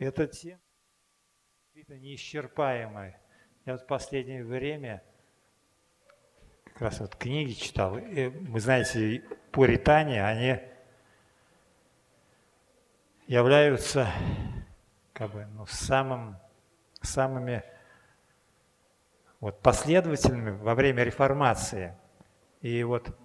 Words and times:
эта 0.00 0.26
тема 0.26 0.60
действительно 1.66 1.98
неисчерпаемая. 1.98 3.20
Я 3.66 3.74
вот 3.74 3.82
в 3.82 3.86
последнее 3.86 4.44
время 4.44 5.02
как 6.64 6.82
раз 6.82 7.00
вот 7.00 7.14
книги 7.16 7.52
читал. 7.52 7.98
И, 7.98 8.28
вы 8.28 8.60
знаете, 8.60 9.22
пуритане, 9.52 10.24
они 10.24 10.58
являются 13.26 14.08
как 15.12 15.32
бы, 15.32 15.46
ну, 15.54 15.66
самым, 15.66 16.36
самыми 17.02 17.62
вот, 19.40 19.60
последовательными 19.60 20.50
во 20.50 20.74
время 20.74 21.04
реформации. 21.04 21.94
И 22.62 22.82
вот 22.82 23.16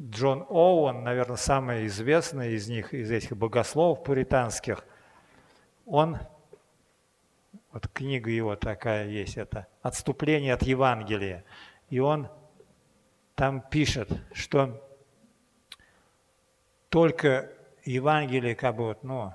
Джон 0.00 0.44
Оуэн, 0.48 1.02
наверное, 1.02 1.36
самый 1.36 1.86
известный 1.86 2.54
из 2.54 2.68
них, 2.68 2.92
из 2.92 3.10
этих 3.10 3.36
богословов 3.36 4.02
пуританских, 4.04 4.84
он, 5.86 6.18
вот 7.72 7.88
книга 7.88 8.30
его 8.30 8.56
такая 8.56 9.08
есть, 9.08 9.36
это 9.36 9.66
«Отступление 9.82 10.52
от 10.52 10.62
Евангелия», 10.62 11.44
и 11.88 12.00
он 12.00 12.28
там 13.34 13.60
пишет, 13.60 14.10
что 14.32 14.82
только 16.88 17.52
Евангелие, 17.84 18.54
как 18.54 18.76
бы 18.76 18.84
вот, 18.84 19.04
ну, 19.04 19.32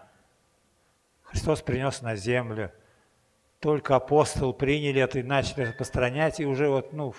Христос 1.24 1.62
принес 1.62 2.02
на 2.02 2.16
землю, 2.16 2.72
только 3.60 3.96
апостол 3.96 4.54
приняли 4.54 5.02
это 5.02 5.20
и 5.20 5.24
начали 5.24 5.66
распространять, 5.66 6.40
и 6.40 6.46
уже 6.46 6.68
вот, 6.68 6.94
ну, 6.94 7.14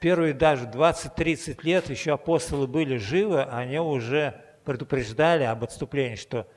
первые 0.00 0.32
даже 0.32 0.64
20-30 0.64 1.60
лет 1.62 1.90
еще 1.90 2.14
апостолы 2.14 2.66
были 2.66 2.96
живы, 2.96 3.42
они 3.44 3.78
уже 3.78 4.42
предупреждали 4.64 5.44
об 5.44 5.62
отступлении, 5.62 6.16
что, 6.16 6.48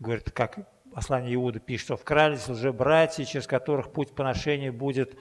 говорит, 0.00 0.30
как 0.32 0.58
послание 0.92 1.34
Иуда 1.34 1.60
пишет, 1.60 1.84
что 1.84 1.96
вкрались 1.96 2.48
уже 2.48 2.72
братья, 2.72 3.24
через 3.24 3.46
которых 3.46 3.92
путь 3.92 4.10
поношения 4.10 4.72
будет 4.72 5.16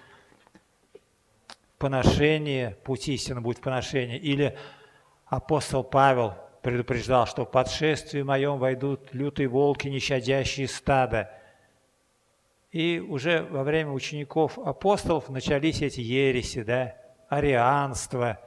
поношение, 1.77 2.77
путь 2.83 3.07
истины 3.07 3.41
будет 3.41 3.61
поношение. 3.61 4.17
Или 4.17 4.57
апостол 5.27 5.83
Павел 5.83 6.33
предупреждал, 6.63 7.27
что 7.27 7.45
в 7.45 7.51
подшествии 7.51 8.23
моем 8.23 8.57
войдут 8.57 9.13
лютые 9.13 9.47
волки, 9.47 9.87
нещадящие 9.87 10.67
стада– 10.67 11.31
и 12.71 12.99
уже 12.99 13.41
во 13.43 13.63
время 13.63 13.91
учеников 13.91 14.59
апостолов 14.59 15.29
начались 15.29 15.81
эти 15.81 16.01
ереси, 16.01 16.61
да, 16.63 16.95
арианство, 17.27 18.39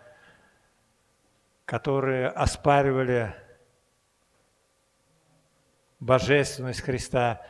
которые 1.65 2.29
оспаривали 2.29 3.35
божественность 6.03 6.81
Христа, 6.81 7.41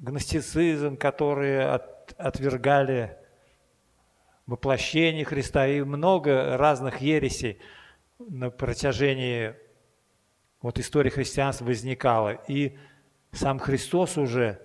гностицизм, 0.00 0.96
которые 0.96 1.66
от, 1.66 2.14
отвергали 2.18 3.16
воплощение 4.46 5.24
Христа 5.24 5.66
и 5.68 5.80
много 5.82 6.56
разных 6.56 7.00
ересей 7.00 7.60
на 8.18 8.50
протяжении 8.50 9.54
вот 10.60 10.80
истории 10.80 11.10
христианства 11.10 11.64
возникало. 11.64 12.32
И 12.48 12.76
сам 13.30 13.60
Христос 13.60 14.18
уже 14.18 14.60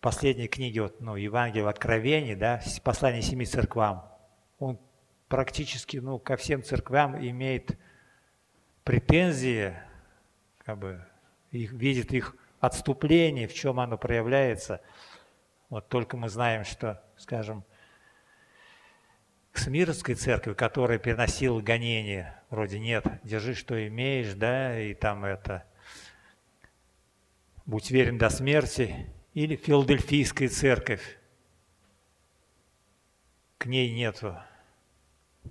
последней 0.00 0.48
книге, 0.48 0.82
вот, 0.82 1.00
ну, 1.00 1.16
Евангелия 1.16 1.68
Откровений, 1.68 2.34
да, 2.34 2.60
послание 2.84 3.22
семи 3.22 3.46
церквам, 3.46 4.12
он 4.58 4.78
практически 5.28 5.96
ну, 5.96 6.18
ко 6.18 6.36
всем 6.36 6.62
церквям 6.62 7.16
имеет 7.18 7.78
претензии, 8.88 9.74
как 10.64 10.78
бы, 10.78 11.04
их, 11.50 11.72
видит 11.72 12.10
их 12.14 12.34
отступление, 12.58 13.46
в 13.46 13.52
чем 13.52 13.80
оно 13.80 13.98
проявляется. 13.98 14.80
Вот 15.68 15.88
только 15.88 16.16
мы 16.16 16.30
знаем, 16.30 16.64
что, 16.64 17.04
скажем, 17.18 17.64
к 19.52 19.58
Смирской 19.58 20.14
церкви, 20.14 20.54
которая 20.54 20.98
переносила 20.98 21.60
гонения, 21.60 22.42
вроде 22.48 22.78
нет, 22.78 23.04
держи, 23.24 23.54
что 23.54 23.86
имеешь, 23.88 24.32
да, 24.32 24.80
и 24.80 24.94
там 24.94 25.26
это, 25.26 25.66
будь 27.66 27.90
верен 27.90 28.16
до 28.16 28.30
смерти, 28.30 29.12
или 29.34 29.56
Филадельфийская 29.56 30.48
церковь. 30.48 31.18
К 33.58 33.66
ней 33.66 33.92
нет 33.92 34.24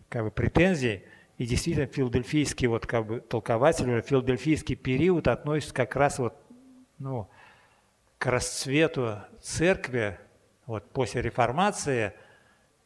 как 0.10 0.24
бы, 0.24 0.32
претензий. 0.32 1.04
И 1.38 1.46
действительно, 1.46 1.86
филадельфийский 1.86 2.68
вот, 2.68 2.88
как 2.88 3.06
бы, 3.06 3.20
толкователь, 3.20 4.02
филадельфийский 4.02 4.76
период 4.76 5.28
относится 5.28 5.74
как 5.74 5.96
раз 5.96 6.18
вот, 6.18 6.36
ну, 6.98 7.30
к 8.18 8.26
расцвету 8.26 9.20
церкви 9.42 10.18
вот, 10.66 10.90
после 10.92 11.22
реформации. 11.22 12.14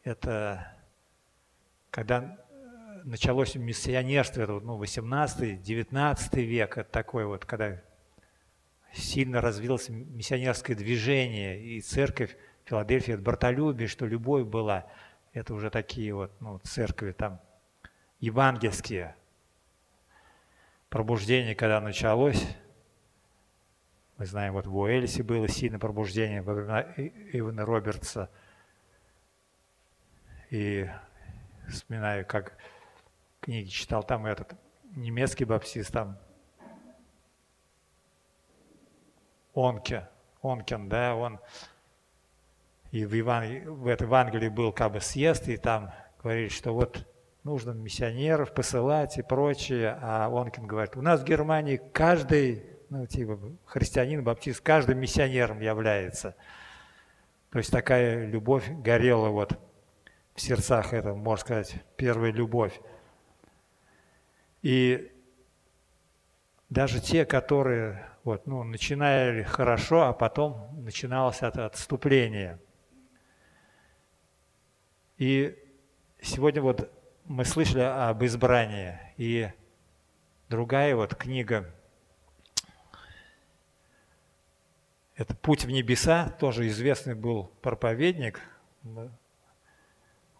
Это 0.04 0.76
когда 1.90 2.38
началось 3.04 3.54
миссионерство, 3.54 4.42
это, 4.42 4.52
ну, 4.60 4.82
18-19 4.82 6.42
век, 6.42 6.78
это 6.78 6.90
такой 6.90 7.24
вот, 7.24 7.44
когда 7.46 7.80
сильно 8.92 9.40
развилось 9.40 9.88
миссионерское 9.88 10.76
движение, 10.76 11.58
и 11.62 11.80
церковь 11.80 12.36
Филадельфии, 12.64 13.14
это 13.14 13.22
братолюбие, 13.22 13.88
что 13.88 14.06
любовь 14.06 14.44
была. 14.44 14.86
Это 15.32 15.54
уже 15.54 15.70
такие 15.70 16.14
вот 16.14 16.30
ну, 16.40 16.58
церкви 16.58 17.12
там 17.12 17.40
евангельские. 18.22 19.16
Пробуждение, 20.88 21.56
когда 21.56 21.80
началось, 21.80 22.42
мы 24.16 24.26
знаем, 24.26 24.52
вот 24.52 24.66
в 24.66 24.76
Уэльсе 24.76 25.24
было 25.24 25.48
сильное 25.48 25.80
пробуждение 25.80 26.40
во 26.40 26.54
времена 26.54 26.82
Ивана 27.32 27.64
Робертса. 27.64 28.30
И 30.50 30.88
вспоминаю, 31.68 32.24
как 32.24 32.56
книги 33.40 33.68
читал, 33.68 34.04
там 34.04 34.24
этот 34.26 34.54
немецкий 34.94 35.44
баптист, 35.44 35.92
там 35.92 36.16
Онке, 39.52 40.08
Онкен, 40.42 40.88
да, 40.88 41.16
он 41.16 41.40
и 42.92 43.04
в, 43.04 43.18
Иван, 43.18 43.64
в 43.64 43.88
этом 43.88 44.06
Евангелии 44.06 44.48
был 44.48 44.72
как 44.72 44.92
бы 44.92 45.00
съезд, 45.00 45.48
и 45.48 45.56
там 45.56 45.92
говорит, 46.22 46.52
что 46.52 46.72
вот 46.72 47.04
нужно 47.44 47.72
миссионеров 47.72 48.54
посылать 48.54 49.18
и 49.18 49.22
прочее, 49.22 49.98
а 50.00 50.28
Онкин 50.28 50.66
говорит, 50.66 50.96
у 50.96 51.02
нас 51.02 51.20
в 51.20 51.24
Германии 51.24 51.80
каждый, 51.92 52.64
ну, 52.88 53.06
типа, 53.06 53.38
христианин, 53.64 54.22
баптист, 54.22 54.60
каждым 54.60 54.98
миссионером 54.98 55.60
является. 55.60 56.36
То 57.50 57.58
есть 57.58 57.70
такая 57.70 58.26
любовь 58.26 58.70
горела 58.70 59.28
вот 59.28 59.58
в 60.34 60.40
сердцах, 60.40 60.92
это, 60.94 61.14
можно 61.14 61.40
сказать, 61.40 61.74
первая 61.96 62.32
любовь. 62.32 62.80
И 64.62 65.12
даже 66.70 67.00
те, 67.00 67.26
которые 67.26 68.06
вот, 68.24 68.46
ну, 68.46 68.62
начинали 68.62 69.42
хорошо, 69.42 70.02
а 70.02 70.12
потом 70.12 70.70
начиналось 70.82 71.42
это 71.42 71.66
отступление. 71.66 72.58
И 75.18 75.58
сегодня 76.20 76.62
вот 76.62 76.90
мы 77.24 77.44
слышали 77.44 77.82
об 77.82 78.24
избрании, 78.24 78.98
и 79.16 79.50
другая 80.48 80.96
вот 80.96 81.14
книга, 81.14 81.72
это 85.14 85.34
«Путь 85.36 85.64
в 85.64 85.70
небеса», 85.70 86.30
тоже 86.40 86.66
известный 86.68 87.14
был 87.14 87.44
проповедник, 87.62 88.40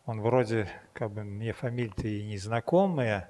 он 0.05 0.21
вроде, 0.21 0.69
как 0.93 1.13
бы, 1.13 1.23
мне 1.23 1.53
фамилия-то 1.53 2.09
и 2.09 2.25
незнакомая, 2.25 3.29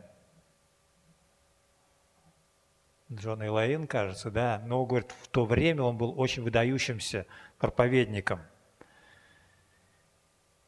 Джон 3.12 3.44
Элаин, 3.44 3.86
кажется, 3.86 4.30
да, 4.30 4.62
но, 4.64 4.84
говорит, 4.86 5.10
в 5.20 5.28
то 5.28 5.44
время 5.44 5.82
он 5.82 5.98
был 5.98 6.18
очень 6.18 6.42
выдающимся 6.42 7.26
проповедником. 7.58 8.40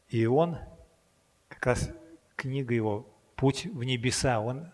И 0.09 0.27
он, 0.27 0.59
как 1.49 1.65
раз 1.65 1.91
книга 2.37 2.75
его 2.75 3.09
«Путь 3.37 3.67
в 3.67 3.85
небеса», 3.85 4.41
он 4.41 4.73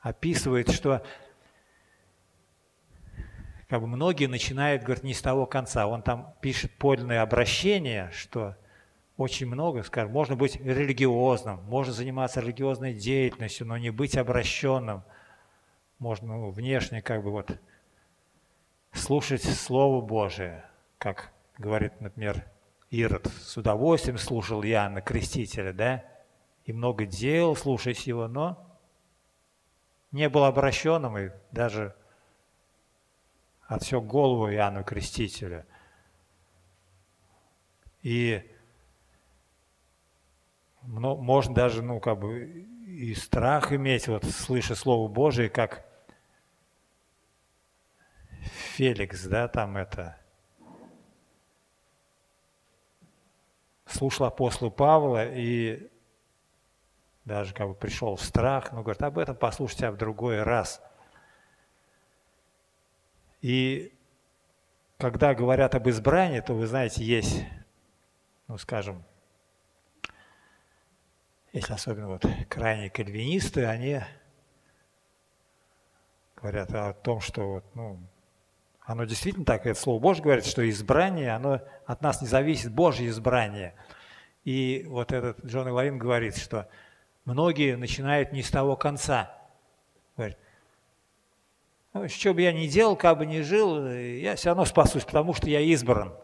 описывает, 0.00 0.70
что 0.70 1.04
как 3.68 3.80
бы 3.80 3.86
многие 3.86 4.26
начинают, 4.26 4.82
говорит, 4.82 5.04
не 5.04 5.14
с 5.14 5.22
того 5.22 5.46
конца. 5.46 5.86
Он 5.86 6.02
там 6.02 6.34
пишет 6.40 6.72
подлинное 6.72 7.22
обращение, 7.22 8.10
что 8.12 8.56
очень 9.16 9.46
много, 9.46 9.82
скажем, 9.82 10.12
можно 10.12 10.34
быть 10.34 10.56
религиозным, 10.56 11.62
можно 11.64 11.92
заниматься 11.92 12.40
религиозной 12.40 12.94
деятельностью, 12.94 13.66
но 13.66 13.76
не 13.76 13.90
быть 13.90 14.16
обращенным– 14.16 15.02
можно 16.00 16.28
ну, 16.28 16.50
внешне 16.50 17.02
как 17.02 17.22
бы 17.22 17.30
вот 17.30 17.60
слушать 18.92 19.44
Слово 19.44 20.00
Божие, 20.00 20.64
как 20.98 21.30
говорит, 21.58 22.00
например, 22.00 22.46
Ирод, 22.90 23.26
с 23.26 23.56
удовольствием 23.56 24.18
слушал 24.18 24.64
Иоанна 24.64 25.02
Крестителя, 25.02 25.72
да, 25.72 26.04
и 26.70 26.72
много 26.72 27.04
дел 27.04 27.56
слушать 27.56 28.06
его, 28.06 28.28
но 28.28 28.64
не 30.12 30.28
был 30.28 30.44
обращенным 30.44 31.18
и 31.18 31.30
даже 31.50 31.96
отсек 33.66 34.04
голову 34.04 34.48
Иоанну 34.52 34.84
Крестителю. 34.84 35.66
И 38.02 38.48
можно 40.82 41.54
даже, 41.54 41.82
ну, 41.82 41.98
как 41.98 42.20
бы 42.20 42.66
и 42.86 43.14
страх 43.14 43.72
иметь, 43.72 44.06
вот 44.06 44.24
слыша 44.24 44.76
Слово 44.76 45.08
Божие, 45.08 45.50
как 45.50 45.84
Феликс, 48.76 49.24
да, 49.24 49.48
там 49.48 49.76
это, 49.76 50.16
слушал 53.86 54.26
апостола 54.26 54.70
Павла 54.70 55.26
и 55.28 55.90
даже 57.24 57.54
как 57.54 57.68
бы 57.68 57.74
пришел 57.74 58.16
в 58.16 58.22
страх, 58.22 58.72
но 58.72 58.82
говорит, 58.82 59.02
об 59.02 59.18
этом 59.18 59.36
послушайте 59.36 59.90
в 59.90 59.96
другой 59.96 60.42
раз. 60.42 60.82
И 63.40 63.92
когда 64.98 65.34
говорят 65.34 65.74
об 65.74 65.88
избрании, 65.88 66.40
то 66.40 66.54
вы 66.54 66.66
знаете, 66.66 67.04
есть, 67.04 67.44
ну 68.48 68.58
скажем, 68.58 69.02
если 71.52 71.72
особенно 71.72 72.08
вот 72.08 72.24
крайние 72.48 72.90
кальвинисты, 72.90 73.64
они 73.64 74.00
говорят 76.36 76.72
о 76.74 76.92
том, 76.92 77.20
что 77.20 77.54
вот, 77.54 77.64
ну, 77.74 77.98
оно 78.80 79.04
действительно 79.04 79.44
так, 79.44 79.66
это 79.66 79.78
Слово 79.78 80.00
Божье 80.00 80.22
говорит, 80.22 80.46
что 80.46 80.68
избрание, 80.68 81.34
оно 81.34 81.60
от 81.86 82.02
нас 82.02 82.22
не 82.22 82.28
зависит, 82.28 82.72
Божье 82.72 83.08
избрание. 83.08 83.74
И 84.44 84.84
вот 84.88 85.12
этот 85.12 85.44
Джон 85.44 85.68
Иларин 85.68 85.98
говорит, 85.98 86.36
что 86.36 86.68
многие 87.30 87.76
начинают 87.76 88.32
не 88.32 88.42
с 88.42 88.50
того 88.50 88.76
конца. 88.76 89.36
Говорит, 90.16 90.36
ну, 91.92 92.08
что 92.08 92.34
бы 92.34 92.42
я 92.42 92.52
ни 92.52 92.66
делал, 92.66 92.96
как 92.96 93.18
бы 93.18 93.26
ни 93.26 93.40
жил, 93.40 93.86
я 93.88 94.36
все 94.36 94.50
равно 94.50 94.64
спасусь, 94.64 95.04
потому 95.04 95.32
что 95.32 95.48
я 95.48 95.60
избран. 95.60 96.14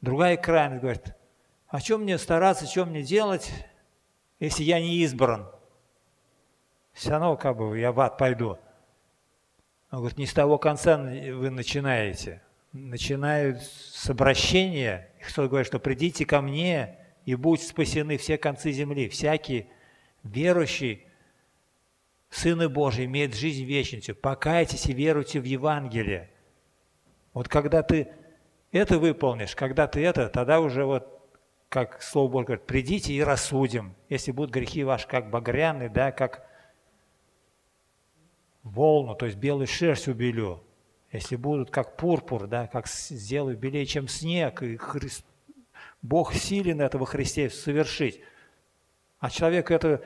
Другая 0.00 0.36
крайность 0.36 0.82
говорит, 0.82 1.14
о 1.68 1.80
чем 1.80 2.02
мне 2.02 2.18
стараться, 2.18 2.66
что 2.66 2.84
мне 2.86 3.02
делать, 3.02 3.52
если 4.40 4.62
я 4.62 4.80
не 4.80 4.96
избран? 4.96 5.48
Все 6.92 7.10
равно 7.10 7.36
как 7.36 7.56
бы 7.56 7.78
я 7.78 7.92
в 7.92 8.00
ад 8.00 8.18
пойду. 8.18 8.58
Он 9.90 9.98
говорит, 9.98 10.18
не 10.18 10.26
с 10.26 10.32
того 10.32 10.58
конца 10.58 10.96
вы 10.96 11.50
начинаете. 11.50 12.42
Начинают 12.72 13.62
с 13.62 14.08
обращения. 14.08 15.10
Кто 15.26 15.46
говорит, 15.46 15.66
что 15.66 15.78
придите 15.78 16.24
ко 16.24 16.40
мне 16.40 17.01
и 17.24 17.34
будьте 17.34 17.66
спасены 17.66 18.16
все 18.16 18.38
концы 18.38 18.72
земли. 18.72 19.08
Всякий 19.08 19.66
верующий, 20.22 21.06
Сыны 22.30 22.68
Божий, 22.68 23.04
имеет 23.04 23.34
жизнь 23.34 23.64
вечную. 23.64 24.16
Покайтесь 24.16 24.86
и 24.86 24.94
веруйте 24.94 25.38
в 25.38 25.44
Евангелие. 25.44 26.30
Вот 27.34 27.48
когда 27.48 27.82
ты 27.82 28.08
это 28.72 28.98
выполнишь, 28.98 29.54
когда 29.54 29.86
ты 29.86 30.02
это, 30.04 30.28
тогда 30.28 30.60
уже 30.60 30.86
вот, 30.86 31.28
как 31.68 32.02
Слово 32.02 32.30
Божье 32.30 32.46
говорит, 32.46 32.66
придите 32.66 33.12
и 33.12 33.22
рассудим. 33.22 33.94
Если 34.08 34.32
будут 34.32 34.50
грехи 34.50 34.82
ваши 34.82 35.06
как 35.06 35.30
багряны, 35.30 35.90
да, 35.90 36.10
как 36.10 36.46
волну, 38.62 39.14
то 39.14 39.26
есть 39.26 39.36
белую 39.36 39.66
шерсть 39.66 40.08
убелю. 40.08 40.62
Если 41.12 41.36
будут 41.36 41.70
как 41.70 41.98
пурпур, 41.98 42.46
да, 42.46 42.66
как 42.66 42.88
сделаю 42.88 43.58
белее, 43.58 43.84
чем 43.84 44.08
снег, 44.08 44.62
и 44.62 44.78
Христ, 44.78 45.26
Бог 46.02 46.34
силен 46.34 46.80
этого 46.80 47.06
Христе 47.06 47.48
совершить. 47.48 48.20
А 49.20 49.30
человек 49.30 49.70
это 49.70 50.04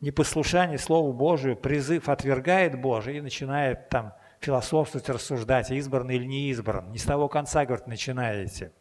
непослушание 0.00 0.76
Слову 0.76 1.12
Божию, 1.12 1.56
призыв 1.56 2.08
отвергает 2.08 2.80
Божий 2.80 3.18
и 3.18 3.20
начинает 3.20 3.88
там 3.88 4.12
философствовать, 4.40 5.08
рассуждать, 5.08 5.70
избран 5.70 6.10
или 6.10 6.24
не 6.24 6.50
избран. 6.50 6.90
Не 6.90 6.98
с 6.98 7.04
того 7.04 7.28
конца, 7.28 7.64
говорит, 7.64 7.86
начинаете. 7.86 8.72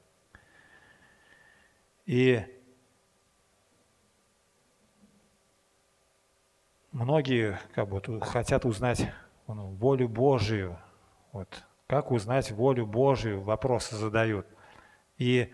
И 2.05 2.43
многие 6.91 7.59
как 7.73 7.87
бы 7.87 8.21
хотят 8.21 8.65
узнать 8.65 9.09
ну, 9.47 9.69
волю 9.69 10.09
Божию. 10.09 10.77
Вот. 11.31 11.63
Как 11.87 12.11
узнать 12.11 12.51
волю 12.51 12.85
Божию, 12.85 13.41
вопросы 13.41 13.95
задают. 13.95 14.47
И 15.17 15.53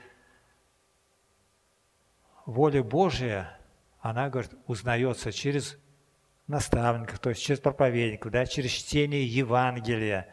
воля 2.50 2.84
Божия, 2.84 3.57
она, 4.00 4.30
говорит, 4.30 4.51
узнается 4.66 5.31
через 5.31 5.78
наставников, 6.48 7.19
то 7.19 7.30
есть 7.30 7.42
через 7.42 7.60
проповедников, 7.60 8.31
да, 8.31 8.46
через 8.46 8.72
чтение 8.72 9.25
Евангелия. 9.25 10.28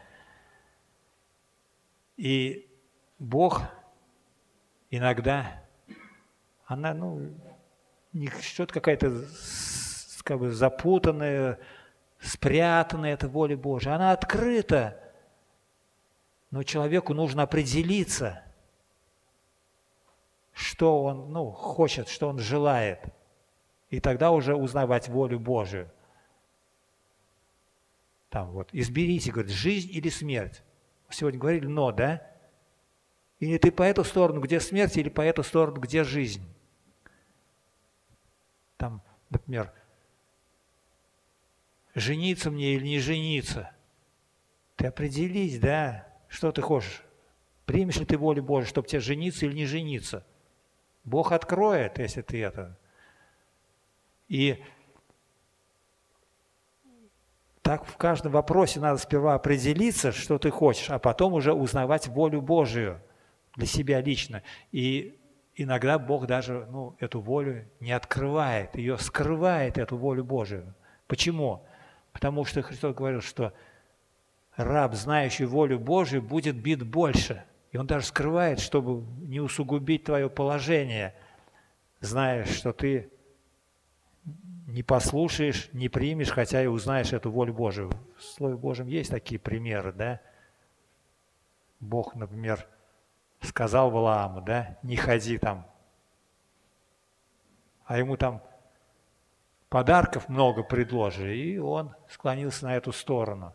И 2.15 2.69
Бог 3.19 3.61
иногда, 4.89 5.63
она, 6.65 6.93
ну, 6.93 7.33
не 8.13 8.29
что-то 8.41 8.73
какая-то 8.73 9.25
как 10.23 10.39
бы 10.39 10.51
запутанная, 10.51 11.59
спрятанная 12.19 13.13
эта 13.13 13.27
воля 13.27 13.55
Божия. 13.55 13.93
Она 13.93 14.11
открыта, 14.11 14.99
но 16.49 16.63
человеку 16.63 17.13
нужно 17.13 17.43
определиться, 17.43 18.43
что 20.77 21.03
он 21.03 21.31
ну, 21.31 21.49
хочет, 21.49 22.07
что 22.07 22.29
он 22.29 22.37
желает. 22.37 22.99
И 23.89 23.99
тогда 23.99 24.29
уже 24.29 24.55
узнавать 24.55 25.09
волю 25.09 25.39
Божию. 25.39 25.89
Там 28.29 28.51
вот, 28.51 28.69
изберите, 28.73 29.31
говорит, 29.31 29.51
жизнь 29.51 29.89
или 29.91 30.09
смерть. 30.09 30.61
Сегодня 31.09 31.39
говорили 31.39 31.65
«но», 31.65 31.91
да? 31.91 32.21
Или 33.39 33.57
ты 33.57 33.71
по 33.71 33.81
эту 33.81 34.03
сторону, 34.03 34.39
где 34.39 34.59
смерть, 34.59 34.97
или 34.97 35.09
по 35.09 35.21
эту 35.21 35.41
сторону, 35.41 35.81
где 35.81 36.03
жизнь. 36.03 36.43
Там, 38.77 39.01
например, 39.31 39.73
жениться 41.95 42.51
мне 42.51 42.75
или 42.75 42.85
не 42.85 42.99
жениться. 42.99 43.71
Ты 44.75 44.85
определись, 44.85 45.59
да, 45.59 46.07
что 46.27 46.51
ты 46.51 46.61
хочешь. 46.61 47.01
Примешь 47.65 47.97
ли 47.97 48.05
ты 48.05 48.15
волю 48.15 48.43
Божию, 48.43 48.69
чтобы 48.69 48.87
тебе 48.87 48.99
жениться 48.99 49.47
или 49.47 49.55
не 49.55 49.65
жениться? 49.65 50.23
Бог 51.07 51.31
откроет, 51.31 51.99
если 51.99 52.21
ты 52.21 52.43
это. 52.43 52.77
И 54.27 54.61
так 57.61 57.85
в 57.85 57.95
каждом 57.95 58.33
вопросе 58.33 58.81
надо 58.81 58.97
сперва 58.97 59.33
определиться, 59.33 60.11
что 60.11 60.37
ты 60.37 60.51
хочешь, 60.51 60.89
а 60.89 60.99
потом 60.99 61.33
уже 61.33 61.53
узнавать 61.53 62.07
волю 62.09 62.41
Божию 62.41 63.01
для 63.55 63.65
себя 63.65 64.01
лично. 64.01 64.43
И 64.73 65.17
иногда 65.55 65.97
Бог 65.97 66.27
даже 66.27 66.67
ну, 66.69 66.97
эту 66.99 67.21
волю 67.21 67.65
не 67.79 67.93
открывает, 67.93 68.75
ее 68.75 68.97
скрывает, 68.97 69.77
эту 69.77 69.95
волю 69.95 70.25
Божию. 70.25 70.75
Почему? 71.07 71.65
Потому 72.11 72.43
что 72.43 72.61
Христос 72.61 72.93
говорил, 72.93 73.21
что 73.21 73.53
раб, 74.57 74.93
знающий 74.93 75.45
волю 75.45 75.79
Божию, 75.79 76.21
будет 76.21 76.57
бит 76.57 76.83
больше. 76.85 77.45
И 77.77 77.79
он 77.79 77.85
даже 77.85 78.07
скрывает, 78.07 78.59
чтобы 78.59 79.05
не 79.21 79.39
усугубить 79.39 80.05
твое 80.05 80.31
положение, 80.31 81.13
зная, 81.99 82.43
что 82.45 82.73
ты 82.73 83.11
не 84.65 84.81
послушаешь, 84.81 85.69
не 85.73 85.87
примешь, 85.87 86.31
хотя 86.31 86.63
и 86.63 86.65
узнаешь 86.65 87.13
эту 87.13 87.29
волю 87.29 87.53
Божию. 87.53 87.91
В 88.17 88.23
Слове 88.23 88.55
Божьем 88.55 88.87
есть 88.87 89.11
такие 89.11 89.39
примеры, 89.39 89.93
да? 89.93 90.21
Бог, 91.79 92.15
например, 92.15 92.67
сказал 93.41 93.91
Валааму, 93.91 94.41
да, 94.41 94.79
не 94.81 94.95
ходи 94.95 95.37
там. 95.37 95.67
А 97.85 97.99
ему 97.99 98.17
там 98.17 98.41
подарков 99.69 100.29
много 100.29 100.63
предложили, 100.63 101.35
и 101.35 101.57
он 101.59 101.93
склонился 102.09 102.65
на 102.65 102.75
эту 102.75 102.91
сторону. 102.91 103.53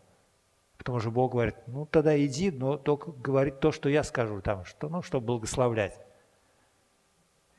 Потому 0.77 0.99
что 0.99 1.11
Бог 1.11 1.31
говорит, 1.31 1.55
ну 1.67 1.85
тогда 1.85 2.17
иди, 2.23 2.51
но 2.51 2.77
только 2.77 3.11
говорит 3.11 3.59
то, 3.59 3.71
что 3.71 3.89
я 3.89 4.03
скажу, 4.03 4.41
там, 4.41 4.65
что, 4.65 4.89
ну, 4.89 5.01
чтобы 5.01 5.27
благословлять. 5.27 5.99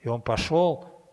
И 0.02 0.08
он 0.08 0.20
пошел, 0.20 1.08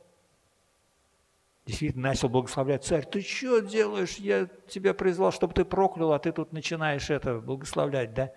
действительно 1.66 2.10
начал 2.10 2.28
благословлять. 2.28 2.84
Царь, 2.84 3.06
ты 3.06 3.22
что 3.22 3.60
делаешь? 3.60 4.18
Я 4.18 4.48
тебя 4.68 4.94
призвал, 4.94 5.32
чтобы 5.32 5.54
ты 5.54 5.64
проклял, 5.64 6.12
а 6.12 6.20
ты 6.20 6.32
тут 6.32 6.52
начинаешь 6.52 7.10
это 7.10 7.40
благословлять, 7.40 8.14
да? 8.14 8.32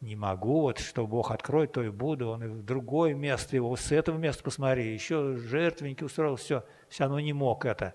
Не 0.00 0.14
могу, 0.14 0.60
вот 0.60 0.78
что 0.78 1.06
Бог 1.06 1.30
откроет, 1.30 1.72
то 1.72 1.82
и 1.82 1.88
буду. 1.88 2.28
Он 2.28 2.44
и 2.44 2.48
в 2.48 2.62
другое 2.62 3.14
место 3.14 3.56
его, 3.56 3.74
с 3.74 3.90
этого 3.90 4.18
места 4.18 4.44
посмотри, 4.44 4.92
еще 4.92 5.36
жертвенники 5.36 6.04
устроил, 6.04 6.36
все– 6.36 6.64
все 6.88 7.04
равно 7.04 7.20
не 7.20 7.32
мог 7.32 7.64
это. 7.64 7.94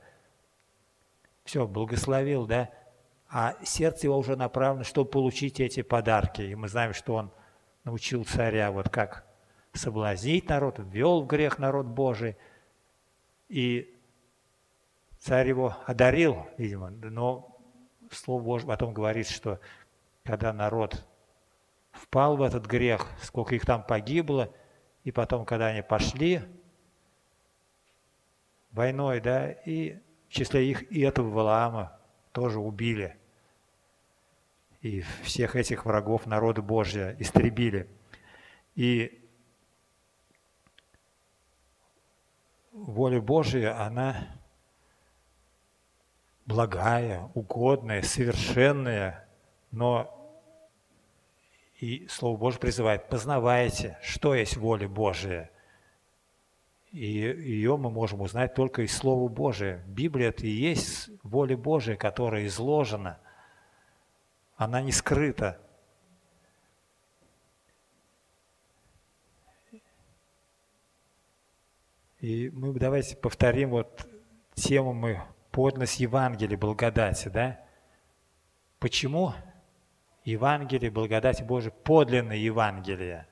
Все, 1.43 1.67
благословил, 1.67 2.45
да? 2.45 2.69
А 3.33 3.55
сердце 3.63 4.07
его 4.07 4.17
уже 4.17 4.35
направлено, 4.35 4.83
чтобы 4.83 5.09
получить 5.09 5.61
эти 5.61 5.83
подарки. 5.83 6.41
И 6.41 6.53
мы 6.53 6.67
знаем, 6.67 6.93
что 6.93 7.15
он 7.15 7.31
научил 7.85 8.25
царя 8.25 8.71
вот 8.71 8.89
как 8.89 9.25
соблазнить 9.71 10.49
народ, 10.49 10.79
ввел 10.79 11.21
в 11.21 11.27
грех 11.27 11.57
народ 11.57 11.85
Божий. 11.85 12.35
И 13.47 13.97
царь 15.17 15.47
его 15.47 15.77
одарил, 15.85 16.45
видимо, 16.57 16.89
но 16.89 17.57
Слово 18.11 18.43
Божье 18.43 18.67
потом 18.67 18.93
говорит, 18.93 19.29
что 19.29 19.61
когда 20.25 20.51
народ 20.51 21.05
впал 21.93 22.35
в 22.35 22.41
этот 22.41 22.65
грех, 22.65 23.07
сколько 23.21 23.55
их 23.55 23.65
там 23.65 23.81
погибло, 23.81 24.53
и 25.05 25.11
потом, 25.11 25.45
когда 25.45 25.67
они 25.67 25.81
пошли 25.81 26.41
войной, 28.71 29.21
да, 29.21 29.49
и 29.49 29.99
в 30.27 30.33
числе 30.33 30.69
их 30.69 30.91
и 30.91 30.99
этого 30.99 31.29
Валаама 31.29 31.97
тоже 32.33 32.59
убили. 32.59 33.20
И 34.81 35.01
всех 35.23 35.55
этих 35.55 35.85
врагов 35.85 36.25
народа 36.25 36.61
Божья 36.61 37.15
истребили. 37.19 37.87
И 38.75 39.21
воля 42.71 43.21
Божия, 43.21 43.79
она 43.79 44.27
благая, 46.45 47.29
угодная, 47.33 48.01
совершенная, 48.01 49.27
но 49.71 50.17
и 51.79 52.07
Слово 52.07 52.37
Божье 52.37 52.59
призывает, 52.59 53.09
познавайте, 53.09 53.97
что 54.01 54.35
есть 54.35 54.57
воля 54.57 54.87
Божия. 54.87 55.49
И 56.91 57.05
ее 57.05 57.77
мы 57.77 57.89
можем 57.89 58.21
узнать 58.21 58.53
только 58.53 58.81
из 58.81 58.95
Слова 58.95 59.29
Божия. 59.29 59.83
Библия– 59.87 60.29
это 60.29 60.45
и 60.45 60.49
есть 60.49 61.09
воля 61.23 61.55
Божия, 61.55 61.95
которая 61.95 62.45
изложена. 62.47 63.19
Она 64.61 64.79
не 64.83 64.91
скрыта. 64.91 65.59
И 72.19 72.51
мы 72.51 72.71
давайте 72.73 73.15
повторим 73.15 73.71
вот 73.71 74.07
тему 74.53 74.93
мы 74.93 75.19
подлинность 75.49 75.99
Евангелия, 75.99 76.59
благодати, 76.59 77.29
да? 77.29 77.59
Почему 78.77 79.33
Евангелие, 80.25 80.91
благодать 80.91 81.43
Божия, 81.43 81.71
подлинное 81.71 82.37
Евангелие? 82.37 83.27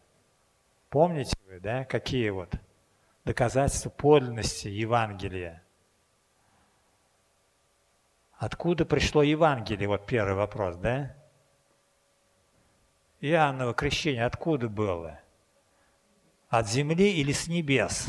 Помните 0.90 1.38
вы, 1.46 1.60
да, 1.60 1.86
какие 1.86 2.32
вот 2.32 2.56
доказательства 3.24 3.92
подлинности 3.92 4.68
Евангелия? 4.68 5.62
Откуда 8.34 8.84
пришло 8.84 9.22
Евангелие? 9.22 9.88
Вот 9.88 10.08
первый 10.08 10.34
вопрос, 10.34 10.76
да? 10.78 11.19
Иоанново 13.22 13.74
крещение 13.74 14.26
откуда 14.26 14.70
было? 14.70 15.20
От 16.48 16.68
земли 16.68 17.12
или 17.12 17.32
с 17.32 17.48
небес? 17.48 18.08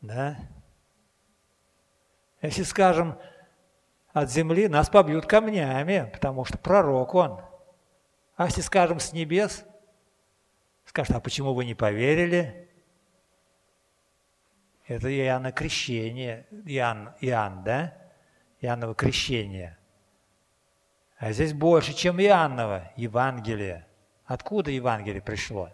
Да? 0.00 0.36
Если 2.42 2.64
скажем 2.64 3.18
от 4.12 4.30
земли, 4.30 4.68
нас 4.68 4.90
побьют 4.90 5.26
камнями, 5.26 6.10
потому 6.12 6.44
что 6.44 6.58
пророк 6.58 7.14
он. 7.14 7.40
А 8.36 8.46
если 8.46 8.60
скажем 8.60 8.98
с 8.98 9.12
небес, 9.12 9.64
скажут, 10.84 11.16
а 11.16 11.20
почему 11.20 11.54
вы 11.54 11.64
не 11.64 11.74
поверили? 11.74 12.68
Это 14.86 15.08
Иоанна 15.16 15.52
крещение, 15.52 16.46
Иоанн, 16.66 17.14
Иоанн, 17.20 17.62
да? 17.62 17.96
Иоанново 18.60 18.94
крещение. 18.94 19.78
А 21.22 21.30
здесь 21.30 21.52
больше, 21.52 21.94
чем 21.94 22.20
Иоанново, 22.20 22.90
Евангелие. 22.96 23.86
Откуда 24.26 24.70
Евангелие 24.70 25.22
пришло? 25.22 25.70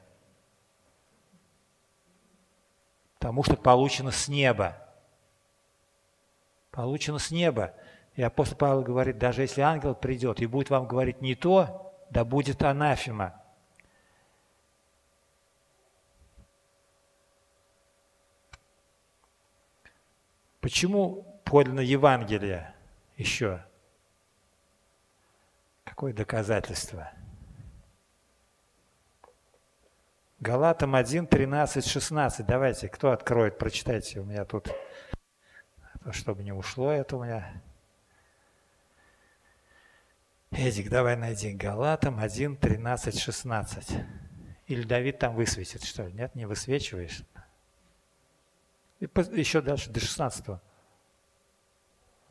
Потому 3.19 3.43
что 3.43 3.57
получено 3.57 4.11
с 4.11 4.29
неба 4.29 4.77
получено 6.79 7.19
с 7.19 7.33
неба. 7.33 7.75
И 8.15 8.23
апостол 8.23 8.57
Павел 8.57 8.83
говорит, 8.83 9.19
даже 9.19 9.43
если 9.43 9.63
ангел 9.63 9.97
придет 9.97 10.41
и 10.41 10.47
будет 10.47 10.71
вам 10.71 10.87
говорить 10.87 11.21
не 11.21 11.35
то, 11.35 11.93
да 12.09 12.25
будет 12.25 12.63
анафема. 12.63 13.35
Почему 20.61 21.41
подлинно 21.45 21.81
Евангелие 21.81 22.73
еще? 23.17 23.68
Какое 25.89 26.13
доказательство? 26.13 27.11
Галатам 30.39 30.95
1, 30.95 31.27
13, 31.27 31.85
16. 31.85 32.47
Давайте, 32.47 32.89
кто 32.89 33.11
откроет, 33.11 33.59
прочитайте. 33.59 34.21
У 34.21 34.25
меня 34.25 34.45
тут 34.45 34.71
чтобы 36.13 36.43
не 36.43 36.53
ушло 36.53 36.91
это 36.91 37.17
у 37.17 37.25
меня. 37.25 37.63
Эдик, 40.51 40.89
давай 40.89 41.17
найди 41.17 41.53
Галатам 41.53 42.19
1, 42.19 42.57
13, 42.57 43.19
16. 43.19 43.97
Или 44.67 44.83
Давид 44.83 45.19
там 45.19 45.35
высветит, 45.35 45.85
что 45.85 46.05
ли? 46.05 46.13
Нет, 46.13 46.35
не 46.35 46.47
высвечиваешь. 46.47 47.23
И 49.01 49.09
еще 49.33 49.61
дальше, 49.61 49.91
до 49.91 50.01
16. 50.01 50.49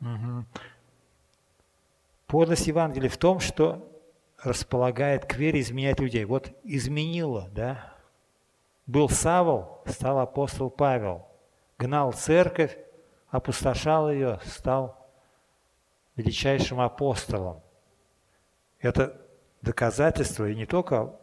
Угу. 0.00 0.44
Подлость 2.28 2.66
Евангелия 2.66 3.08
в 3.08 3.16
том, 3.16 3.40
что 3.40 3.90
располагает 4.42 5.24
к 5.24 5.34
вере, 5.36 5.60
изменять 5.60 5.98
людей. 5.98 6.26
Вот 6.26 6.52
изменило, 6.62 7.48
да? 7.52 7.94
Был 8.86 9.08
Савол, 9.08 9.82
стал 9.86 10.18
апостол 10.20 10.68
Павел. 10.68 11.26
Гнал 11.78 12.12
церковь, 12.12 12.76
опустошал 13.30 14.10
ее, 14.10 14.40
стал 14.44 15.10
величайшим 16.16 16.80
апостолом. 16.80 17.62
Это 18.78 19.18
доказательство, 19.62 20.50
и 20.50 20.54
не 20.54 20.66
только 20.66 21.18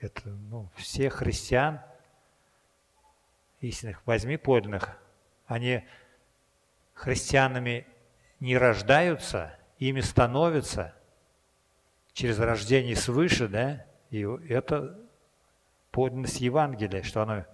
это, 0.00 0.30
ну, 0.30 0.68
всех 0.74 1.14
христиан, 1.14 1.80
истинных, 3.60 4.04
возьми 4.04 4.36
подлинных, 4.36 4.98
они 5.46 5.84
христианами 6.92 7.86
не 8.40 8.58
рождаются, 8.58 9.56
ими 9.88 10.00
становятся 10.00 10.94
через 12.12 12.38
рождение 12.38 12.96
свыше, 12.96 13.48
да, 13.48 13.86
и 14.10 14.22
это 14.48 14.98
подлинность 15.90 16.40
Евангелия, 16.40 17.02
что 17.02 17.22
оно 17.22 17.44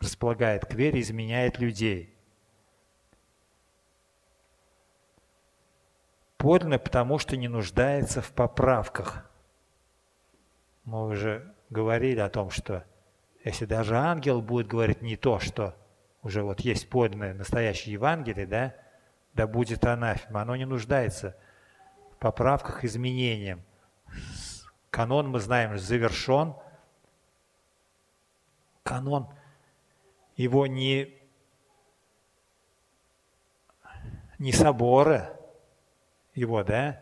располагает 0.00 0.66
к 0.66 0.74
вере, 0.74 1.00
изменяет 1.00 1.58
людей– 1.58 2.10
подлинно, 6.44 6.78
потому 6.78 7.18
что 7.18 7.38
не 7.38 7.48
нуждается 7.48 8.20
в 8.20 8.30
поправках. 8.32 9.24
Мы 10.84 11.06
уже 11.06 11.54
говорили 11.70 12.20
о 12.20 12.28
том, 12.28 12.50
что 12.50 12.84
если 13.44 13.64
даже 13.64 13.96
ангел 13.96 14.42
будет 14.42 14.66
говорить 14.66 15.00
не 15.00 15.16
то, 15.16 15.38
что 15.38 15.74
уже 16.22 16.42
вот 16.42 16.60
есть 16.60 16.90
подлинное 16.90 17.32
настоящее 17.32 17.94
Евангелие, 17.94 18.46
да, 18.46 18.74
да 19.32 19.46
будет 19.46 19.86
анафема, 19.86 20.42
оно 20.42 20.54
не 20.54 20.66
нуждается 20.66 21.34
поправках, 22.24 22.84
изменениям. 22.84 23.62
Канон, 24.88 25.28
мы 25.28 25.40
знаем, 25.40 25.76
завершен. 25.76 26.54
Канон, 28.82 29.28
его 30.34 30.66
не, 30.66 31.18
не 34.38 34.52
соборы, 34.52 35.28
его, 36.34 36.64
да, 36.64 36.98